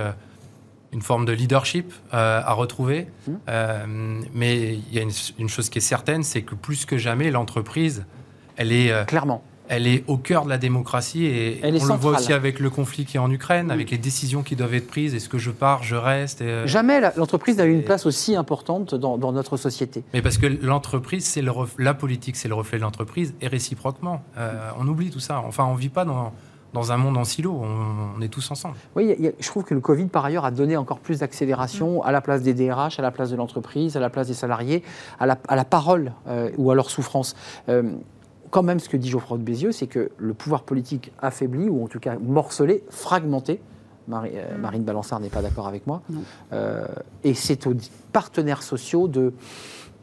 [0.97, 3.05] une forme de leadership euh, à retrouver.
[3.27, 3.31] Mmh.
[3.49, 3.85] Euh,
[4.33, 8.03] mais il y a une, chose qui est certaine, c'est que plus que jamais, l'entreprise,
[8.55, 8.91] elle est...
[8.91, 9.43] Euh, Clairement.
[9.69, 13.03] Elle est au cœur de la démocratie et on le voit aussi avec le conflit
[13.03, 13.91] qui est en Ukraine, avec mmh.
[13.91, 15.13] les décisions qui doivent être prises.
[15.13, 19.31] Est-ce que je pars, je reste Jamais l'entreprise n'a eu une place aussi importante dans,
[19.33, 20.05] notre société.
[20.13, 21.43] Mais parce que l'entreprise, c'est
[21.77, 24.23] la politique, c'est le reflet de l'entreprise et réciproquement.
[24.79, 25.43] on oublie tout ça.
[25.45, 26.31] Enfin, on vit pas dans
[26.73, 28.75] dans un monde en silo, on, est tous ensemble.
[28.95, 32.21] Oui, je trouve que le Covid, par ailleurs, a donné encore plus d'accélération à la
[32.21, 34.83] place des DRH, à la place de l'entreprise, à la place des salariés,
[35.19, 37.35] à la, parole euh, ou à leur souffrance.
[37.69, 37.83] Euh,
[38.49, 41.83] quand même, ce que dit Geoffroy de Bézieux, c'est que le pouvoir politique affaibli, ou
[41.83, 43.61] en tout cas morcelé, fragmenté,
[44.11, 44.61] euh, mm.
[44.61, 46.01] Marine Balançard n'est pas d'accord avec moi,
[47.23, 47.75] et c'est aux
[48.11, 49.33] partenaires sociaux de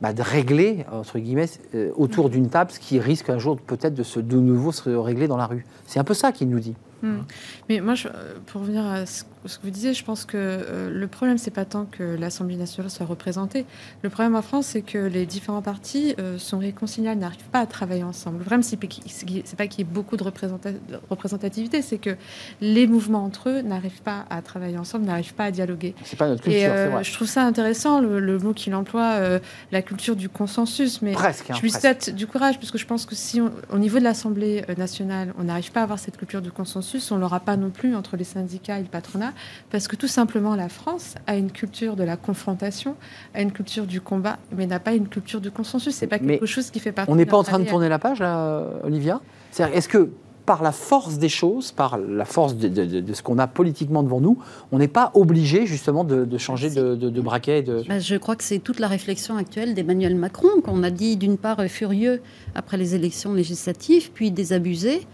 [0.00, 3.94] bah, de régler, entre guillemets, euh, autour d'une table, ce qui risque un jour peut-être
[3.94, 5.64] de se de nouveau se régler dans la rue.
[5.86, 6.74] C'est un peu ça qu'il nous dit.
[7.02, 7.20] Hmm.
[7.68, 8.08] Mais moi, je,
[8.46, 11.50] pour revenir à ce ce que vous disiez, je pense que euh, le problème, c'est
[11.50, 13.66] pas tant que l'Assemblée nationale soit représentée.
[14.02, 17.66] Le problème en France, c'est que les différents partis euh, sont réconciliables, n'arrivent pas à
[17.66, 18.38] travailler ensemble.
[18.38, 22.16] Le problème, c'est pas qu'il y ait beaucoup de représentativité, c'est que
[22.60, 25.94] les mouvements entre eux n'arrivent pas à travailler ensemble, n'arrivent pas à dialoguer.
[26.04, 29.40] C'est pas notre culture, Et, euh, Je trouve ça intéressant, le, mot qu'il emploie,
[29.72, 31.02] la culture du consensus.
[31.02, 33.78] Mais presque, hein, je lui souhaite du courage, parce que je pense que si, au
[33.78, 37.40] niveau de l'Assemblée nationale, on n'arrive pas à avoir cette culture du consensus, on l'aura
[37.40, 39.33] pas non plus entre les syndicats et le patronat
[39.70, 42.96] parce que tout simplement la France a une culture de la confrontation,
[43.34, 45.94] a une culture du combat, mais n'a pas une culture du consensus.
[45.94, 47.10] C'est pas quelque chose qui fait partie.
[47.10, 49.20] On n'est pas en train de tourner la page là, Olivia?
[49.58, 50.10] Est-ce que
[50.46, 54.38] par la force des choses, par la force de, ce qu'on a politiquement devant nous,
[54.72, 57.64] on n'est pas obligé justement de, changer de, braquet.
[57.88, 61.38] Bah, je crois que c'est toute la réflexion actuelle d'Emmanuel Macron, qu'on a dit d'une
[61.38, 62.20] part furieux
[62.54, 65.06] après les élections législatives, puis désabusé,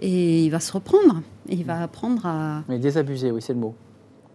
[0.00, 1.22] et il va se reprendre.
[1.48, 2.62] il va apprendre à...
[2.68, 3.74] Mais désabusé, oui, c'est le mot.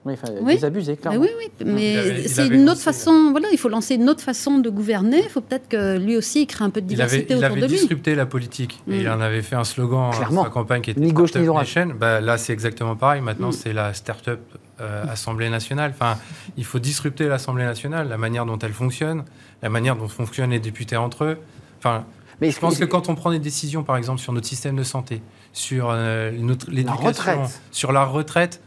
[0.05, 0.59] Oui, oui.
[0.59, 1.21] Des clairement.
[1.21, 3.29] oui, oui, mais c'est une autre façon.
[3.31, 5.21] Voilà, il faut lancer une autre façon de gouverner.
[5.23, 7.61] Il faut peut-être que lui aussi il crée un peu de diversité autour de lui.
[7.61, 8.81] Il avait disrupté la politique.
[8.89, 9.11] Et il mm.
[9.11, 11.67] en avait fait un slogan dans sa campagne qui était ni gauche ni droite.
[11.97, 13.21] Bah, là, c'est exactement pareil.
[13.21, 13.53] Maintenant, mm.
[13.53, 14.41] c'est la start-up
[14.81, 15.91] euh, Assemblée nationale.
[15.93, 16.17] Enfin,
[16.57, 19.23] il faut disrupter l'Assemblée nationale, la manière dont elle fonctionne,
[19.61, 21.37] la manière dont fonctionnent les députés entre eux.
[21.79, 22.05] Enfin,
[22.43, 24.83] mais je pense que quand on prend des décisions, par exemple, sur notre système de
[24.83, 25.21] santé,
[25.53, 26.29] sur euh,
[26.67, 28.61] l'éducation, sur la retraite,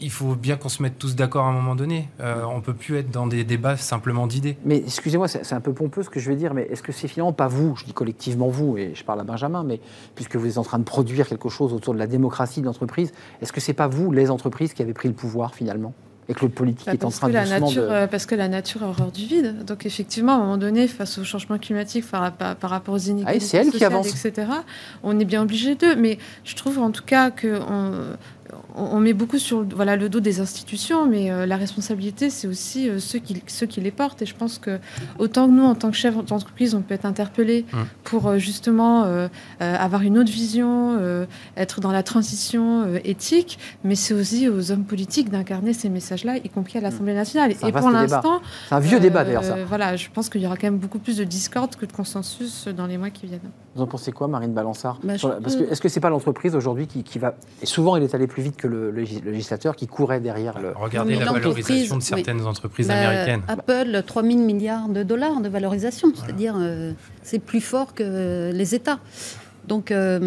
[0.00, 2.08] il faut bien qu'on se mette tous d'accord à un moment donné.
[2.20, 4.56] Euh, on ne peut plus être dans des débats simplement d'idées.
[4.64, 7.08] Mais excusez-moi, c'est un peu pompeux ce que je vais dire, mais est-ce que c'est
[7.08, 9.80] finalement pas vous, je dis collectivement vous, et je parle à Benjamin, mais
[10.14, 13.12] puisque vous êtes en train de produire quelque chose autour de la démocratie de l'entreprise,
[13.42, 15.92] est-ce que c'est pas vous, les entreprises, qui avez pris le pouvoir finalement?
[16.28, 18.48] Et que le politique bah, est en train de, la nature, euh, Parce que la
[18.48, 19.64] nature a horreur du vide.
[19.64, 22.22] Donc effectivement, à un moment donné, face au changement climatique, par,
[22.62, 24.48] rapport aux inégalités ah, sociales, etc.,
[25.02, 25.96] on est bien obligé d'eux.
[25.96, 27.92] Mais je trouve en tout cas que on,
[29.00, 32.98] met beaucoup sur voilà, le dos des institutions, mais euh, la responsabilité, c'est aussi euh,
[32.98, 34.22] ceux, qui, ceux qui les portent.
[34.22, 34.78] Et je pense que
[35.18, 37.78] autant que nous, en tant que chef d'entreprise, on peut être interpellé mmh.
[38.04, 38.82] pour euh, justement
[39.60, 40.98] avoir une autre vision,
[41.56, 46.48] être dans la transition éthique, mais c'est aussi aux hommes politiques d'incarner ces messages-là, y
[46.48, 46.84] compris à mmh.
[46.84, 47.52] l'Assemblée nationale.
[47.52, 48.40] Et pour l'instant...
[48.68, 49.56] C'est un vieux débat d'ailleurs, ça.
[49.66, 52.68] Voilà, je pense qu'il y aura quand même beaucoup plus de discorde que de consensus
[52.68, 53.40] dans les mois qui viennent.
[53.74, 56.86] Vous en pensez quoi, Marine Balançard bah, Parce que Est-ce que c'est pas l'entreprise aujourd'hui
[56.86, 57.34] qui, qui va...
[57.62, 60.72] Et souvent, il est allé plus vite que le législateur qui courait derrière le.
[60.74, 63.42] Regardez la valorisation de certaines entreprises bah, américaines.
[63.48, 68.74] Apple, 3 000 milliards de dollars de valorisation, c'est-à-dire euh, c'est plus fort que les
[68.74, 68.98] États.
[69.68, 70.18] Donc, euh,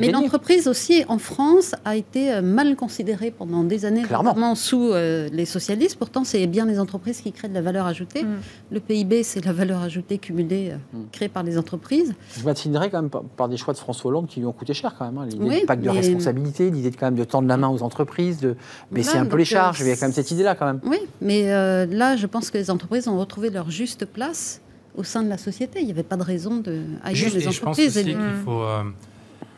[0.00, 4.54] mais l'entreprise aussi en France a été euh, mal considérée pendant des années, Clairement.
[4.54, 5.96] sous euh, les socialistes.
[5.98, 8.22] Pourtant, c'est bien les entreprises qui créent de la valeur ajoutée.
[8.22, 8.36] Mm.
[8.70, 10.98] Le PIB, c'est la valeur ajoutée cumulée mm.
[11.10, 12.14] créée par les entreprises.
[12.38, 14.94] Je m'attinerais quand même par, des choix de François Hollande qui lui ont coûté cher
[14.96, 15.18] quand même.
[15.18, 15.26] Hein.
[15.26, 18.38] L'idée du pacte de responsabilité, l'idée de quand même de tendre la main aux entreprises,
[18.38, 18.56] de
[18.92, 19.80] baisser un peu les charges.
[19.80, 20.80] Il y a quand même cette idée-là quand même.
[20.84, 21.46] Oui, mais
[21.86, 24.60] là, je pense que les entreprises ont retrouvé leur juste place
[24.96, 25.80] au sein de la société.
[25.80, 27.54] Il n'y avait pas de raison de haïr les entreprises.
[27.54, 28.62] Je pense aussi qu'il faut.
[28.62, 28.82] Euh,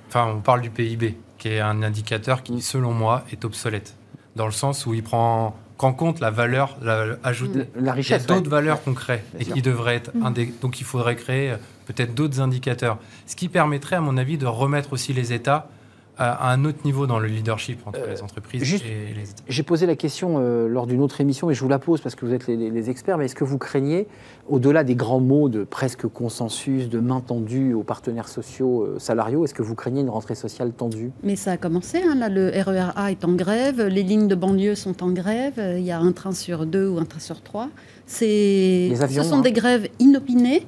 [0.08, 3.94] enfin, on parle du PIB, qui est un indicateur qui, selon moi, est obsolète,
[4.36, 6.76] dans le sens où il prend en compte la valeur
[7.22, 7.64] ajoutée.
[7.76, 8.24] La, richesse.
[8.24, 10.34] Il y a d'autres valeurs qu'on crée et qui devraient être mm.
[10.60, 14.46] donc il faudrait créer euh, peut-être d'autres indicateurs, ce qui permettrait, à mon avis, de
[14.46, 15.70] remettre aussi les États
[16.18, 19.42] à un autre niveau dans le leadership entre les entreprises et les États.
[19.48, 22.26] J'ai posé la question lors d'une autre émission, et je vous la pose parce que
[22.26, 24.06] vous êtes les, experts, mais est-ce que vous craignez,
[24.48, 29.54] au-delà des grands mots de presque consensus, de main tendue aux partenaires sociaux salariaux, est-ce
[29.54, 31.10] que vous craignez une rentrée sociale tendue?
[31.22, 34.74] Mais ça a commencé, hein, là, le RERA est en grève, les lignes de banlieue
[34.74, 37.68] sont en grève, il y a un train sur deux ou un train sur trois.
[38.06, 38.90] Ce
[39.22, 39.40] sont hein.
[39.40, 40.66] des grèves inopinées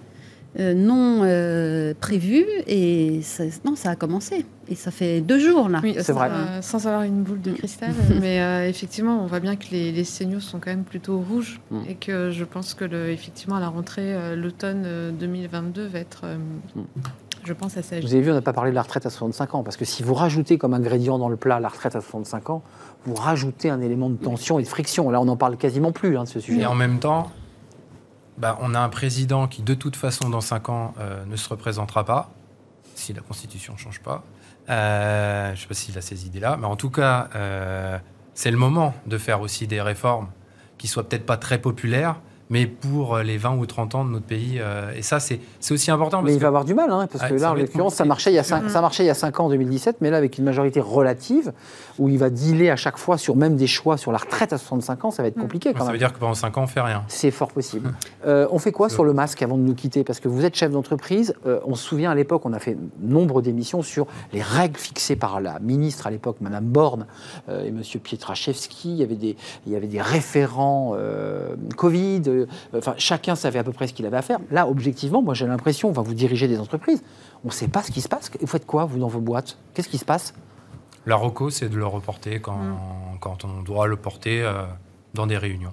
[0.58, 4.44] euh, non euh, prévu et ça, non, ça a commencé.
[4.68, 5.80] Et ça fait deux jours là.
[5.82, 6.28] Oui, c'est vrai.
[6.30, 10.40] Euh, sans avoir une boule de cristal, mais effectivement, on voit bien que les, signaux
[10.40, 11.78] sont quand même plutôt rouges mm.
[11.88, 16.22] et que je pense que le, effectivement à la rentrée, l'automne 2022 va être.
[16.74, 16.82] Mm.
[17.44, 17.98] Je pense à ça.
[18.00, 19.84] Vous avez vu, on n'a pas parlé de la retraite à 65 ans, parce que
[19.84, 22.62] si vous rajoutez comme ingrédient dans le plat la retraite à 65 ans,
[23.06, 25.10] vous rajoutez un élément de tension et de friction.
[25.10, 26.60] Là, on n'en parle quasiment plus hein, de ce sujet.
[26.60, 27.30] Et en même temps,
[28.38, 31.48] bah, on a un président qui, de toute façon, dans 5 ans, euh, ne se
[31.48, 32.30] représentera pas,
[32.94, 34.22] si la Constitution ne change pas.
[34.68, 37.98] Euh, je ne sais pas s'il a ces idées-là, mais en tout cas, euh,
[38.34, 40.28] c'est le moment de faire aussi des réformes
[40.78, 42.16] qui soient peut-être pas très populaires,
[42.50, 44.58] mais pour euh, les 20 ou 30 ans de notre pays.
[44.58, 45.40] Euh, et ça, c'est
[45.70, 46.20] aussi important.
[46.20, 48.34] mais il va avoir du mal, hein, parce que là, en l'occurrence, ça, marchait il
[48.34, 50.36] y a 5, ça marchait il y a 5 ans, en 2017, mais là, avec
[50.36, 51.52] une majorité relative,
[51.98, 54.58] où il va dealer à chaque fois sur même des choix sur la retraite à
[54.58, 55.42] 65 ans, ça va être mm.
[55.42, 55.72] compliqué.
[55.72, 57.04] Quand ça veut dire que pendant 5 ans, on fait rien.
[57.06, 57.94] C'est fort possible.
[58.26, 60.02] Euh, on fait quoi sur le masque avant de nous quitter?
[60.02, 61.34] Parce que vous êtes chef d'entreprise.
[61.44, 65.40] on se souvient à l'époque, on a fait nombre d'émissions sur les règles fixées par
[65.40, 67.06] la ministre à l'époque, Madame Borne
[67.48, 67.82] et M.
[68.02, 68.90] Pietraszewski.
[68.90, 69.36] Il y avait des,
[69.66, 70.96] il y avait des référents
[71.76, 72.39] Covid.
[72.74, 74.38] Enfin, chaque chacun savait à peu près ce qu'il avait à faire.
[74.50, 77.02] Là, objectivement, moi j'ai l'impression, on va vous diriger des entreprises,
[77.44, 78.30] on ne sait pas ce qui se passe.
[78.40, 79.58] Vous faites quoi, vous, dans vos boîtes?
[79.74, 80.32] Qu'est-ce qui se passe?
[81.06, 82.58] La ROCO, c'est de le reporter quand,
[83.20, 84.64] quand on doit le porter euh,
[85.14, 85.72] dans des réunions.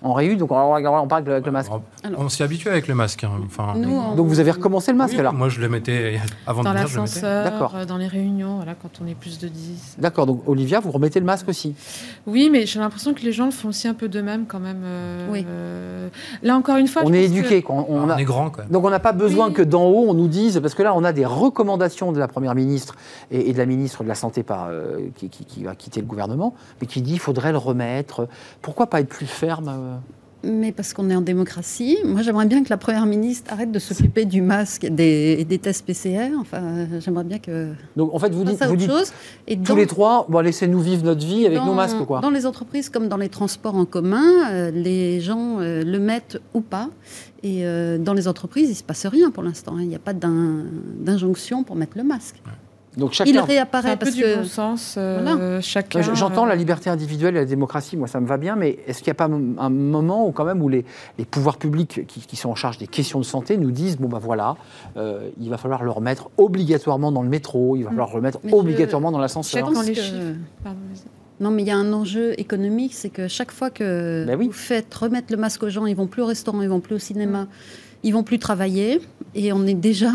[0.00, 1.72] En réu, donc on, parle avec le masque.
[2.16, 3.24] on s'y habitué avec le masque.
[3.24, 3.32] Hein.
[3.44, 3.74] Enfin,
[4.16, 6.94] donc vous avez recommencé le masque là Moi je le mettais avant dans de venir.
[6.94, 9.96] Dans l'ascenseur, euh, dans les réunions, voilà, quand on est plus de 10.
[9.98, 11.74] D'accord, donc Olivia, vous remettez le masque aussi
[12.28, 14.60] Oui, mais j'ai l'impression que les gens le font aussi un peu de même quand
[14.60, 14.82] même.
[14.84, 15.44] Euh, oui.
[15.48, 16.08] Euh,
[16.44, 17.02] là encore une fois.
[17.04, 17.64] On est éduqué.
[17.68, 18.70] On, on, est grand quand même.
[18.70, 21.02] Donc on n'a pas besoin que d'en haut on nous dise, parce que là on
[21.02, 22.94] a des recommandations de la Première ministre
[23.32, 24.70] et, de la ministre de la Santé par,
[25.16, 28.28] qui, qui, va quitter le gouvernement, mais qui dit qu'il faudrait le remettre.
[28.62, 29.87] Pourquoi pas être plus ferme
[30.44, 31.98] mais parce qu'on est en démocratie.
[32.04, 35.58] Moi, j'aimerais bien que la Première ministre arrête de s'occuper du masque et des, des,
[35.58, 36.30] tests PCR.
[36.38, 37.72] Enfin, j'aimerais bien que...
[37.96, 39.12] Donc, en fait, vous dites, vous dites chose.
[39.48, 42.20] Et tous les trois, bon, laissez-nous vivre notre vie avec nos masques, quoi.
[42.20, 46.40] Dans les entreprises comme dans les transports en commun, euh, les gens euh, le mettent
[46.54, 46.88] ou pas.
[47.42, 49.72] Et euh, dans les entreprises, il ne se passe rien pour l'instant.
[49.76, 49.82] Hein.
[49.82, 52.36] Il n'y a pas d'injonction pour mettre le masque.
[52.98, 54.96] Donc chacun, il réapparaît parce que bon sens.
[54.98, 56.02] Euh, chacun.
[56.02, 59.06] J'entends la liberté individuelle et la démocratie, moi ça me va bien, mais est-ce qu'il
[59.06, 60.84] n'y a pas un moment où quand même où les,
[61.16, 64.18] les pouvoirs publics qui, sont en charge des questions de santé nous disent bon ben
[64.18, 64.56] voilà,
[64.96, 68.38] euh, il va falloir le remettre obligatoirement dans le métro, il va falloir le remettre
[68.52, 69.70] obligatoirement dans l'ascenseur.
[71.40, 74.50] Non, mais il y a un enjeu économique, c'est que chaque fois que ben vous
[74.50, 76.98] faites remettre le masque aux gens, ils vont plus au restaurant, ils vont plus au
[76.98, 77.46] cinéma,
[78.02, 79.00] ils vont plus travailler,
[79.36, 80.10] et on est déjà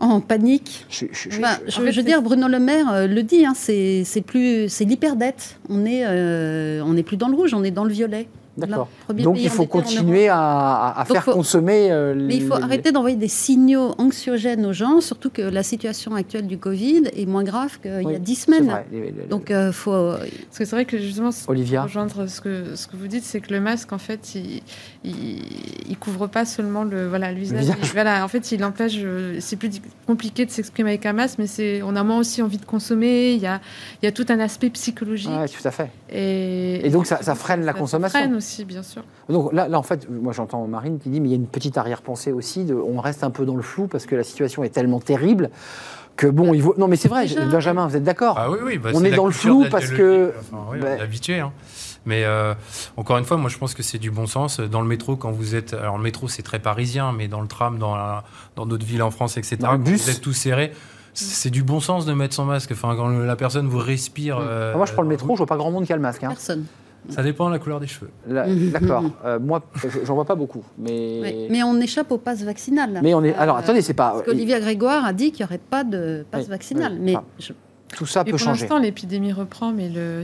[0.00, 0.86] en panique.
[0.88, 5.58] Je, veux dire, Bruno Le Maire euh, le dit, hein, c'est plus, c'est l'hyperdette.
[5.68, 8.26] On est, euh, on n'est plus dans le rouge, on est dans le violet.
[8.60, 8.88] D'accord.
[9.10, 11.90] Donc il faut continuer à, faire consommer.
[11.90, 16.14] Euh, mais il faut arrêter d'envoyer des signaux anxiogènes aux gens, surtout que la situation
[16.14, 18.72] actuelle du Covid est moins grave qu'il y a dix semaines.
[19.28, 19.90] Donc il faut.
[19.90, 21.82] Parce que c'est vrai que justement, Olivia.
[21.82, 24.62] rejoindre ce que, ce que vous dites, c'est que le masque, en fait, il,
[25.04, 27.66] il, couvre pas seulement le voilà l'usage.
[27.92, 28.98] Voilà, en fait, il empêche.
[29.40, 29.70] C'est plus
[30.06, 33.32] compliqué de s'exprimer avec un masque, mais c'est on a moins aussi envie de consommer.
[33.32, 33.60] Il y a,
[34.02, 35.30] il y a tout un aspect psychologique.
[35.32, 35.90] Oui, tout à fait.
[36.10, 38.18] Et, et donc ça, ça freine la consommation.
[38.18, 39.02] Freine aussi, bien sûr.
[39.28, 41.46] Donc là, là, en fait, moi j'entends Marine qui dit, mais il y a une
[41.46, 44.64] petite arrière-pensée aussi, de, on reste un peu dans le flou parce que la situation
[44.64, 45.50] est tellement terrible
[46.16, 46.74] que bon, il vaut...
[46.76, 48.34] Non, mais c'est vrai, Benjamin, vous êtes d'accord?
[48.38, 50.32] Ah, oui, oui, bah, On est, dans le flou parce que...
[50.38, 51.52] Enfin, oui, On est habitué, hein.
[52.06, 52.54] Mais euh,
[52.96, 54.60] encore une fois, moi je pense que c'est du bon sens.
[54.60, 55.74] Dans le métro, quand vous êtes.
[55.74, 58.22] Alors le métro c'est très parisien, mais dans le tram, dans,
[58.56, 60.72] dans d'autres villes en France, etc., quand vous êtes tous serrés,
[61.12, 62.72] c'est du bon sens de mettre son masque.
[62.72, 64.38] Enfin, quand la personne vous respire.
[64.40, 66.24] Euh, moi je prends le métro, je vois pas grand monde qui a le masque.
[66.24, 66.28] Hein.
[66.28, 66.64] Personne.
[67.08, 68.10] Ça dépend de la couleur des cheveux.
[68.26, 69.04] D'accord.
[69.24, 69.62] Euh, moi,
[70.04, 70.62] j'en vois pas beaucoup.
[70.78, 71.48] Mais...
[71.50, 73.00] mais on échappe au pass vaccinal.
[73.02, 73.34] Mais on est.
[73.34, 74.10] Alors, attendez, c'est pas.
[74.10, 76.98] Parce qu'Olivia Grégoire a dit qu'il n'y aurait pas de pass vaccinal.
[77.00, 77.16] Mais
[77.96, 78.66] tout ça peut pour changer.
[78.66, 80.22] Pour l'instant, l'épidémie reprend, mais le,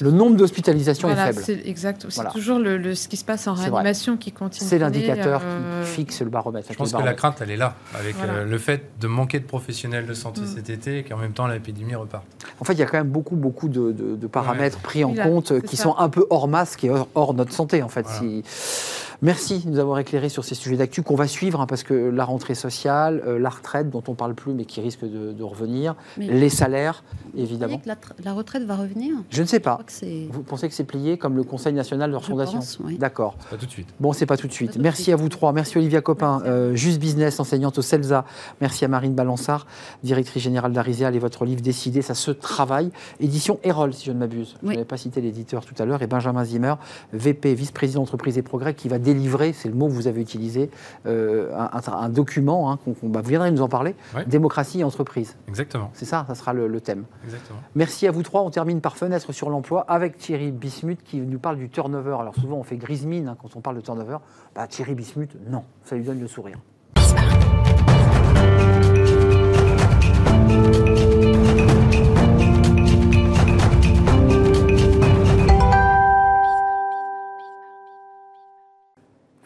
[0.00, 1.42] le nombre d'hospitalisations est faible.
[1.42, 2.06] C'est exact.
[2.08, 4.68] C'est toujours le, ce qui se passe en réanimation qui continue.
[4.68, 6.68] C'est l'indicateur qui euh, fixe le baromètre.
[6.70, 9.44] Je pense que la crainte, elle est là, avec euh, le fait de manquer de
[9.44, 10.46] professionnels de santé mm.
[10.46, 12.24] cet été et qu'en même temps, l'épidémie repart.
[12.60, 15.76] En fait, il y a quand même beaucoup, beaucoup de, paramètres pris en compte qui
[15.76, 18.06] sont un peu hors masque et hors, notre santé, en fait.
[18.06, 18.44] Si...
[19.22, 21.94] Merci de nous avoir éclairé sur ces sujets d'actu qu'on va suivre, hein, parce que
[21.94, 25.42] la rentrée sociale, euh, la retraite dont on ne parle plus mais qui risque de,
[25.42, 27.02] revenir, les salaires,
[27.36, 27.74] évidemment.
[27.74, 29.14] Vous que la, retraite va revenir?
[29.30, 29.78] Je ne sais pas.
[30.30, 32.60] vous pensez que c'est plié comme le Conseil national de refondation
[32.98, 33.36] D'accord.
[33.50, 33.88] Pas tout de suite.
[33.98, 34.76] Bon, c'est pas tout de suite.
[34.78, 35.52] Merci à vous trois.
[35.52, 38.24] Merci Olivia Copin, euh, Juste Business, enseignante au CELSA.
[38.60, 39.66] Merci à Marine Balançard,
[40.02, 42.90] directrice générale d'Ariséal et votre livre Décider, ça se travaille.
[43.18, 44.56] Édition Erol, si je ne m'abuse.
[44.62, 46.02] Je n'avais pas cité l'éditeur tout à l'heure.
[46.02, 46.74] Et Benjamin Zimmer,
[47.12, 50.70] VP, vice-président entreprise et progrès, qui va délivrer, c'est le mot que vous avez utilisé,
[51.06, 53.94] euh, un, document, hein, bah, vous viendrez nous en parler,
[54.26, 55.36] démocratie et entreprise.
[55.48, 55.90] Exactement.
[55.94, 57.04] C'est ça, ça sera le, thème.
[57.24, 57.58] Exactement.
[57.74, 58.42] Merci à vous trois.
[58.42, 62.16] On termine par fenêtre sur l'emploi avec Thierry Bismuth qui nous parle du turnover.
[62.20, 64.18] Alors souvent on fait grise mine hein, quand on parle de turnover.
[64.54, 66.58] Bah, Thierry Bismuth, non, ça lui donne le sourire.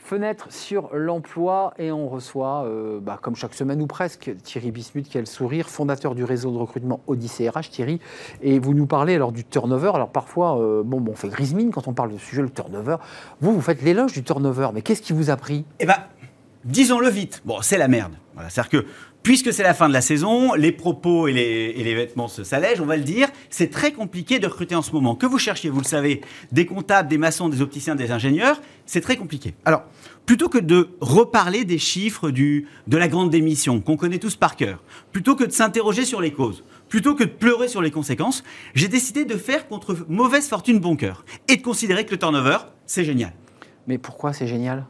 [0.05, 5.09] Fenêtre sur l'emploi et on reçoit, euh, bah, comme chaque semaine ou presque, Thierry Bismuth,
[5.09, 7.71] qui a le sourire, fondateur du réseau de recrutement Odyssée RH.
[7.71, 8.01] Thierry,
[8.43, 9.93] et vous nous parlez alors du turnover.
[9.95, 12.97] Alors parfois, euh, bon, on fait grise mine quand on parle de sujet, le turnover.
[13.41, 15.65] Vous, vous faites l'éloge du turnover, mais qu'est-ce qui vous a pris?
[15.81, 15.97] Eh bien,
[16.65, 17.43] disons-le vite.
[17.45, 18.15] Bon, c'est la merde.
[18.49, 18.87] C'est-à-dire que
[19.25, 22.87] puisque c'est la fin de la saison, les propos et les, vêtements se s'allègent, on
[22.87, 25.17] va le dire, c'est très compliqué de recruter en ce moment.
[25.17, 26.21] Que vous cherchiez, vous le savez,
[26.53, 29.55] des comptables, des maçons, des opticiens, des ingénieurs, c'est très compliqué.
[29.65, 29.85] Alors,
[30.27, 34.83] plutôt que de reparler des chiffres de la grande démission qu'on connaît tous par cœur,
[35.11, 38.45] plutôt que de s'interroger sur les causes, plutôt que de pleurer sur les conséquences,
[38.75, 42.59] j'ai décidé de faire contre mauvaise fortune bon cœur et de considérer que le turnover,
[42.85, 43.33] c'est génial.
[43.87, 44.87] Mais pourquoi c'est génial?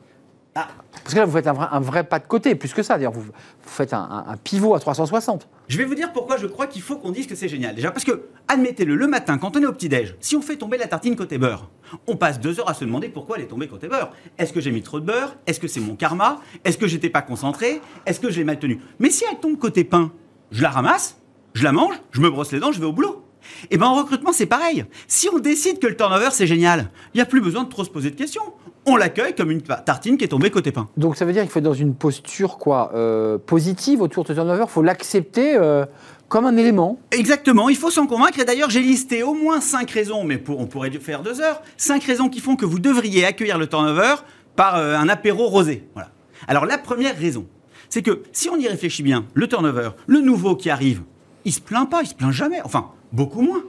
[0.54, 0.68] Ah.
[0.92, 2.96] Parce que là, vous faites un vrai, pas de côté, plus que ça.
[2.96, 3.30] D'ailleurs, vous,
[3.60, 5.48] faites un, pivot à 360.
[5.68, 7.74] Je vais vous dire pourquoi je crois qu'il faut qu'on dise que c'est génial.
[7.74, 10.78] Déjà, parce que, admettez-le, le matin, quand on est au petit-déj, si on fait tomber
[10.78, 11.68] la tartine côté beurre,
[12.06, 14.12] on passe deux heures à se demander pourquoi elle est tombée côté beurre.
[14.38, 15.36] Est-ce que j'ai mis trop de beurre?
[15.46, 16.40] Est-ce que c'est mon karma?
[16.64, 17.82] Est-ce que j'étais pas concentré?
[18.06, 20.10] Est-ce que je l'ai mal tenue Mais si elle tombe côté pain,
[20.52, 21.18] je la ramasse,
[21.52, 23.23] je la mange, je me brosse les dents, je vais au boulot.
[23.64, 24.84] Et eh bien en recrutement, c'est pareil.
[25.08, 27.84] Si on décide que le turnover, c'est génial, il n'y a plus besoin de trop
[27.84, 28.42] se poser de questions
[28.86, 30.88] on l'accueille comme une tartine qui est tombée côté pain.
[30.96, 34.34] Donc ça veut dire qu'il faut être dans une posture quoi, euh, positive autour de
[34.34, 35.86] turnover, il faut l'accepter euh,
[36.28, 36.98] comme un élément.
[37.10, 38.38] Exactement, il faut s'en convaincre.
[38.40, 42.04] Et d'ailleurs, j'ai listé au moins cinq raisons, mais on pourrait faire deux heures, cinq
[42.04, 44.16] raisons qui font que vous devriez accueillir le turnover
[44.56, 45.88] par euh, un apéro rosé.
[45.94, 46.10] Voilà.
[46.46, 47.46] Alors la première raison,
[47.88, 51.02] c'est que si on y réfléchit bien, le turnover, le nouveau qui arrive,
[51.44, 53.62] il se plaint pas, il se plaint jamais, enfin beaucoup moins.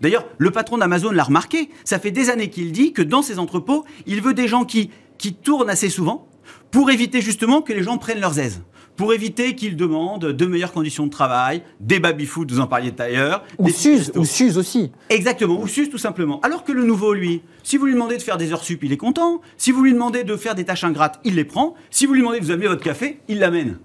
[0.00, 1.68] D'ailleurs, le patron d'Amazon l'a remarqué.
[1.84, 4.90] Ça fait des années qu'il dit que dans ses entrepôts, il veut des gens qui,
[5.18, 6.28] qui tournent assez souvent
[6.70, 8.62] pour éviter justement que les gens prennent leurs aises.
[8.96, 13.42] Pour éviter qu'ils demandent de meilleures conditions de travail, des baby-food, vous en parliez d'ailleurs.
[13.58, 14.92] Ou SUS, ou SUS aussi.
[15.08, 16.40] Exactement, ou SUS tout simplement.
[16.40, 18.92] Alors que le nouveau, lui, si vous lui demandez de faire des heures sup, il
[18.92, 19.40] est content.
[19.56, 21.74] Si vous lui demandez de faire des tâches ingrates, il les prend.
[21.90, 23.78] Si vous lui demandez de vous amener votre café, il l'amène.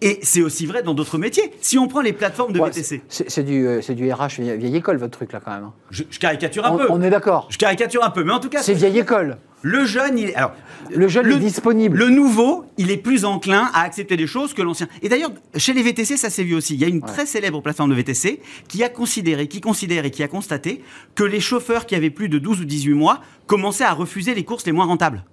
[0.00, 1.52] Et c'est aussi vrai dans d'autres métiers.
[1.60, 3.02] Si on prend les plateformes de VTC.
[3.08, 5.64] C'est du, euh, du, RH vieille, école, votre truc, là, quand même.
[5.64, 5.72] Hein.
[5.90, 6.86] Je, caricature un peu.
[6.90, 7.48] On est d'accord.
[7.50, 8.62] Je caricature un peu, mais en tout cas.
[8.62, 9.38] C'est vieille école.
[9.62, 10.52] Le jeune, il est, alors,
[10.94, 11.96] le jeune est disponible.
[11.98, 14.86] Le nouveau, il est plus enclin à accepter des choses que l'ancien.
[15.02, 16.74] Et d'ailleurs, chez les VTC, ça s'est vu aussi.
[16.74, 20.10] Il y a une très célèbre plateforme de VTC qui a considéré, qui considère et
[20.10, 20.82] qui a constaté
[21.14, 24.44] que les chauffeurs qui avaient plus de 12 ou 18 mois commençaient à refuser les
[24.44, 25.24] courses les moins rentables.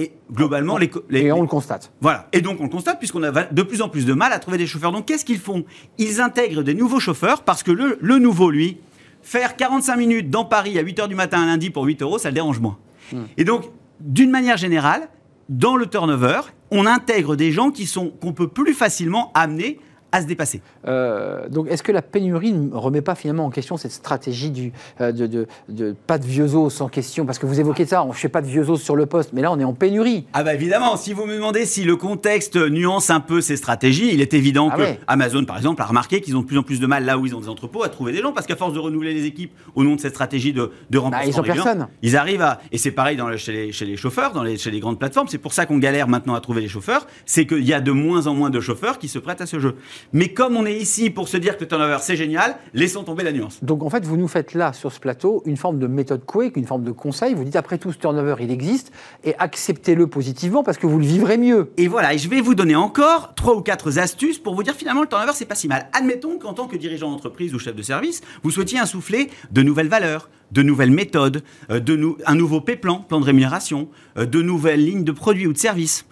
[0.00, 1.92] Et globalement, les, Et on le constate.
[2.00, 2.28] Voilà.
[2.32, 4.56] Et donc, on le constate puisqu'on a de plus en plus de mal à trouver
[4.56, 4.92] des chauffeurs.
[4.92, 5.64] Donc, qu'est-ce qu'ils font?
[5.98, 8.78] Ils intègrent des nouveaux chauffeurs parce que le, le nouveau, lui,
[9.22, 12.18] faire 45 minutes dans Paris à 8 h du matin un lundi pour 8 euros,
[12.18, 12.78] ça le dérange moins.
[13.12, 13.24] Hmm.
[13.36, 13.64] Et donc,
[14.00, 15.08] d'une manière générale,
[15.48, 19.80] dans le turnover, on intègre des gens qui sont qu'on peut plus facilement amener
[20.12, 20.62] à se dépasser.
[20.86, 24.72] Euh, donc, est-ce que la pénurie ne remet pas finalement en question cette stratégie du,
[25.00, 27.26] euh, de, de, pas de vieux os sans question?
[27.26, 29.30] Parce que vous évoquez ça, on ne fait pas de vieux os sur le poste,
[29.32, 30.26] mais là, on est en pénurie.
[30.32, 34.10] Ah bah évidemment, si vous me demandez si le contexte nuance un peu ces stratégies,
[34.12, 36.62] il est évident ah que Amazon, par exemple, a remarqué qu'ils ont de plus en
[36.62, 38.56] plus de mal là où ils ont des entrepôts à trouver des gens, parce qu'à
[38.56, 41.40] force de renouveler les équipes au nom de cette stratégie de, de remplacement, bah, ils
[41.40, 41.88] ont personne.
[42.02, 42.60] ils arrivent à...
[42.72, 45.28] Et c'est pareil dans chez, les, chez, les, chauffeurs, dans les, chez les grandes plateformes,
[45.28, 47.92] c'est pour ça qu'on galère maintenant à trouver les chauffeurs, c'est qu'il y a de
[47.92, 49.76] moins en moins de chauffeurs qui se prêtent à ce jeu.
[50.12, 53.24] Mais comme on est ici pour se dire que le turnover c'est génial, laissons tomber
[53.24, 53.62] la nuance.
[53.62, 56.56] Donc en fait, vous nous faites là, sur ce plateau, une forme de méthode Quake,
[56.56, 57.34] une forme de conseil.
[57.34, 58.92] Vous dites après tout, ce turnover il existe
[59.24, 61.72] et acceptez-le positivement parce que vous le vivrez mieux.
[61.76, 64.74] Et voilà, et je vais vous donner encore trois ou quatre astuces pour vous dire
[64.74, 65.88] finalement le turnover c'est pas si mal.
[65.92, 69.88] Admettons qu'en tant que dirigeant d'entreprise ou chef de service, vous souhaitiez insouffler de nouvelles
[69.88, 71.80] valeurs, de nouvelles méthodes, euh,
[72.26, 76.06] un nouveau P-plan, plan de rémunération, euh, de nouvelles lignes de produits ou de services.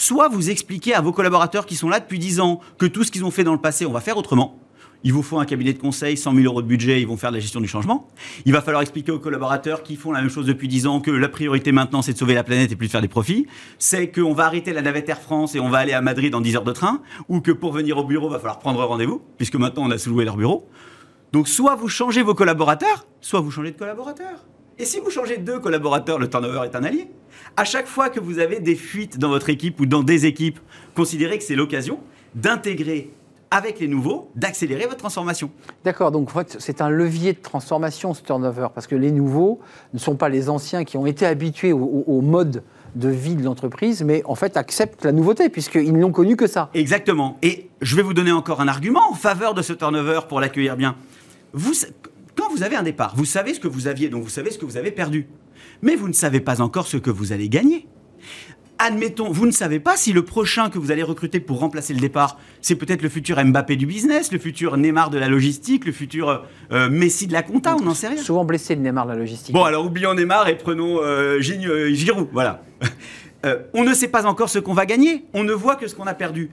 [0.00, 3.10] Soit vous expliquez à vos collaborateurs qui sont là depuis 10 ans que tout ce
[3.10, 4.58] qu'ils ont fait dans le passé, on va faire autrement.
[5.04, 7.28] il vous faut un cabinet de conseil, 100 000 euros de budget, ils vont faire
[7.28, 8.08] de la gestion du changement.
[8.46, 11.10] Il va falloir expliquer aux collaborateurs qui font la même chose depuis 10 ans que
[11.10, 13.46] la priorité maintenant, c'est de sauver la planète et plus de faire des profits.
[13.78, 16.40] C'est qu'on va arrêter la navette Air France et on va aller à Madrid en
[16.40, 17.02] 10 heures de train.
[17.28, 20.24] Ou que pour venir au bureau, va falloir prendre rendez-vous, puisque maintenant on a sous-loué
[20.24, 20.66] leur bureau.
[21.32, 24.46] Donc soit vous changez vos collaborateurs, soit vous changez de collaborateurs.
[24.80, 27.06] Et si vous changez deux collaborateurs, le turnover est un allié.
[27.54, 30.58] À chaque fois que vous avez des fuites dans votre équipe ou dans des équipes,
[30.94, 32.00] considérez que c'est l'occasion
[32.34, 33.10] d'intégrer
[33.50, 35.50] avec les nouveaux, d'accélérer votre transformation.
[35.84, 39.60] D'accord, donc en fait, c'est un levier de transformation, ce turnover, parce que les nouveaux
[39.92, 42.62] ne sont pas les anciens qui ont été habitués au, mode
[42.94, 46.70] de vie de l'entreprise, mais en fait acceptent la nouveauté, puisqu'ils n'ont connu que ça.
[46.72, 47.36] Exactement.
[47.42, 50.78] Et je vais vous donner encore un argument en faveur de ce turnover pour l'accueillir
[50.78, 50.96] bien.
[51.52, 51.74] Vous,
[52.40, 54.58] quand vous avez un départ, vous savez ce que vous aviez, donc vous savez ce
[54.58, 55.26] que vous avez perdu.
[55.82, 57.86] Mais vous ne savez pas encore ce que vous allez gagner
[58.82, 62.00] admettons, vous ne savez pas si le prochain que vous allez recruter pour remplacer le
[62.00, 65.92] départ, c'est peut-être le futur Mbappé du business, le futur Neymar de la logistique, le
[65.92, 68.22] futur euh, Messi de la compta, on n'en sait rien.
[68.22, 69.54] Souvent blessé le Neymar de la logistique.
[69.54, 72.62] Bon, alors oublions Neymar et prenons euh, euh Giroud, voilà.
[73.46, 75.94] Euh, on ne sait pas encore ce qu'on va gagner, on ne voit que ce
[75.94, 76.50] qu'on a perdu.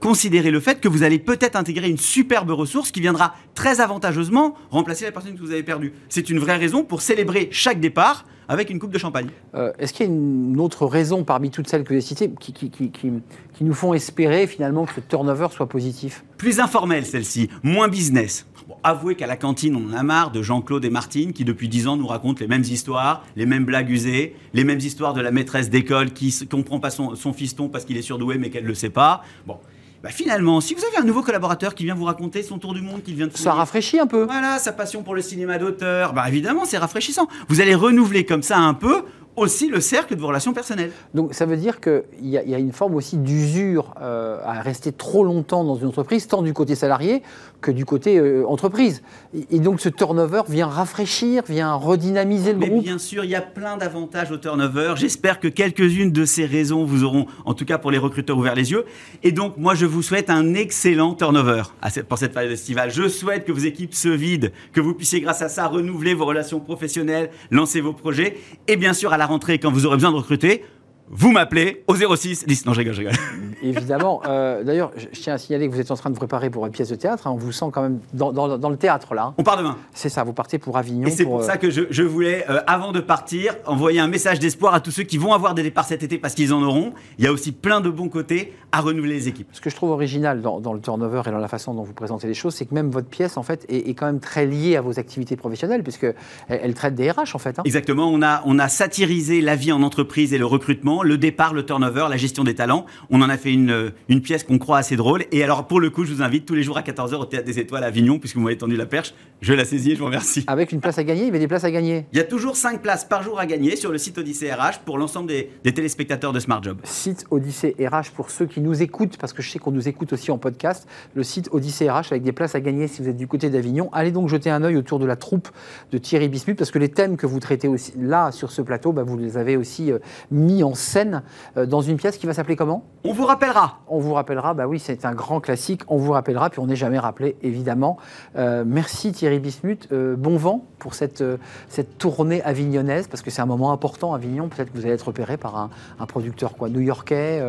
[0.00, 4.54] Considérez le fait que vous allez peut-être intégrer une superbe ressource qui viendra très avantageusement
[4.70, 5.92] remplacer la personne que vous avez perdue.
[6.08, 9.28] C'est une vraie raison pour célébrer chaque départ avec une coupe de champagne.
[9.54, 12.30] Euh, est-ce qu'il y a une autre raison parmi toutes celles que vous avez citées
[12.40, 13.12] qui, qui,
[13.60, 16.24] nous font espérer finalement que ce turnover soit positif?
[16.38, 18.46] Plus informel celle-ci, moins business.
[18.82, 21.86] Avouez qu'à la cantine, on en a marre de Jean-Claude et Martine qui depuis dix
[21.86, 25.30] ans nous racontent les mêmes histoires, les mêmes blagues usées, les mêmes histoires de la
[25.30, 28.64] maîtresse d'école qui ne comprend pas son, son fiston parce qu'il est surdoué mais qu'elle
[28.64, 29.22] ne le sait pas.
[29.46, 29.58] Bon,
[30.00, 32.80] bah finalement, si vous avez un nouveau collaborateur qui vient vous raconter son tour du
[32.80, 34.22] monde qu'il vient de Ça rafraîchit un peu.
[34.22, 37.26] Voilà, sa passion pour le cinéma d'auteur, bah évidemment, c'est rafraîchissant.
[37.48, 39.02] Vous allez renouveler comme ça un peu
[39.38, 40.92] aussi le cercle de vos relations personnelles.
[41.14, 44.92] Donc ça veut dire qu'il y, y, a une forme aussi d'usure euh, à rester
[44.92, 47.22] trop longtemps dans une entreprise, tant du côté salarié
[47.60, 49.02] que du côté euh, entreprise.
[49.50, 52.84] Et, donc ce turnover vient rafraîchir, vient redynamiser le Mais groupe.
[52.84, 54.94] Bien sûr, il y a plein d'avantages au turnover.
[54.96, 58.54] J'espère que quelques-unes de ces raisons vous auront, en tout cas pour les recruteurs, ouvert
[58.54, 58.84] les yeux.
[59.22, 61.62] Et donc moi je vous souhaite un excellent turnover
[62.08, 62.90] pour cette période estivale.
[62.90, 66.26] Je souhaite que vos équipes se vident, que vous puissiez grâce à ça renouveler vos
[66.26, 68.36] relations professionnelles, lancer vos projets
[68.66, 70.64] et bien sûr à la rentrée, quand vous aurez besoin de recruter,
[71.10, 72.66] vous m'appelez au 06 10.
[72.66, 73.14] Non, je rigole, je rigole.
[73.62, 74.20] Évidemment.
[74.26, 76.72] Euh, d'ailleurs, je tiens à signaler que vous êtes en train de préparer pour une
[76.72, 77.26] pièce de théâtre.
[77.26, 77.32] Hein.
[77.32, 79.34] on vous sent quand même dans, le théâtre, là.
[79.38, 79.76] On part demain.
[79.94, 81.06] C'est ça, vous partez pour Avignon.
[81.06, 84.38] Et c'est pour, ça euh, que je, voulais, euh, avant de partir, envoyer un message
[84.38, 86.92] d'espoir à tous ceux qui vont avoir des départs cet été parce qu'ils en auront.
[87.18, 89.48] Il y a aussi plein de bons côtés à renouveler les équipes.
[89.52, 92.26] Ce que je trouve original dans, le turnover et dans la façon dont vous présentez
[92.26, 94.82] les choses, c'est que même votre pièce, en fait, est, quand même très liée à
[94.82, 96.14] vos activités professionnelles, puisqu'elle
[96.48, 97.58] elle traite des RH, en fait.
[97.58, 97.62] Hein.
[97.64, 98.10] Exactement.
[98.10, 101.64] On a, on a satirisé la vie en entreprise et le recrutement, le départ, le
[101.64, 102.86] turnover la gestion des talents.
[103.10, 105.24] On en a fait une, une pièce qu'on croit assez drôle.
[105.32, 107.46] Et alors, pour le coup, je vous invite tous les jours à 14h au Théâtre
[107.46, 109.14] des Étoiles à Avignon, puisque vous m'avez tendu la perche.
[109.40, 110.44] Je la saisis et je vous remercie.
[110.48, 112.24] Avec une place à gagner Il y avait des places à gagner Il y a
[112.24, 115.50] toujours 5 places par jour à gagner sur le site Odyssée RH pour l'ensemble des,
[115.62, 116.78] téléspectateurs de Smart Job.
[116.84, 120.12] Site Odyssée RH pour ceux qui nous écoutent, parce que je sais qu'on nous écoute
[120.12, 120.88] aussi en podcast.
[121.14, 123.90] Le site Odyssée RH avec des places à gagner si vous êtes du côté d'Avignon.
[123.92, 125.48] Allez donc jeter un œil autour de la troupe
[125.92, 128.92] de Thierry Bismuth, parce que les thèmes que vous traitez aussi là sur ce plateau,
[128.92, 129.98] bah, vous les avez aussi euh,
[130.30, 132.84] mis en scène euh, dans une pièce qui va s'appeler comment?
[133.04, 133.80] On vous rappellera.
[133.88, 135.82] On vous rappellera, bah oui, c'est un grand classique.
[135.88, 137.96] On vous rappellera, puis on n'est jamais rappelé, évidemment.
[138.36, 139.88] Euh, merci Thierry Bismuth.
[139.92, 141.36] Euh, bon vent pour cette, euh,
[141.68, 144.48] cette tournée avignonnaise, parce que c'est un moment important, Avignon.
[144.48, 147.42] Peut-être que vous allez être repéré par un, producteur quoi, new-yorkais,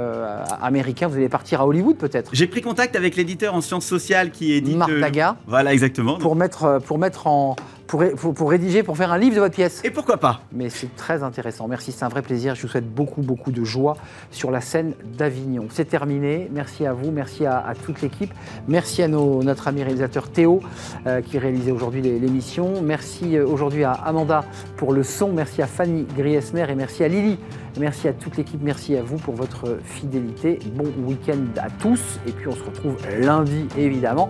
[0.62, 1.08] américain.
[1.08, 2.32] Vous allez partir à Hollywood, peut-être?
[2.34, 4.76] J'ai pris contact avec l'éditeur en sciences sociales qui est dit.
[4.76, 5.38] Marc Daga.
[5.48, 6.18] Voilà, exactement.
[6.18, 7.56] Pour mettre, pour mettre en,
[7.90, 9.82] pour, pour, rédiger, pour faire un livre de votre pièce.
[9.84, 10.42] Et pourquoi pas?
[10.52, 11.68] Mais c'est très intéressant.
[11.68, 12.54] Merci, c'est un vrai plaisir.
[12.54, 13.98] Je vous souhaite beaucoup, beaucoup de joie
[14.30, 15.68] sur la scène d'Avignon.
[15.72, 16.50] C'est terminé.
[16.52, 18.32] Merci à vous, merci à, toute l'équipe.
[18.68, 20.62] Merci à notre ami réalisateur Théo
[21.08, 22.82] euh, qui réalisait aujourd'hui l'émission.
[22.84, 24.46] Merci euh, aujourd'hui à Amanda
[24.78, 25.32] pour le son.
[25.32, 27.40] Merci à Fanny Griesmer et merci à Lily.
[27.78, 28.62] Merci à toute l'équipe.
[28.62, 30.60] Merci à vous pour votre fidélité.
[30.74, 32.20] Bon week-end à tous.
[32.28, 34.30] Et puis on se retrouve lundi, évidemment,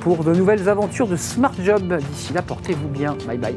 [0.00, 1.98] pour de nouvelles aventures de Smart Job.
[2.12, 3.16] D'ici là, portez-vous bien.
[3.26, 3.56] Bye bye.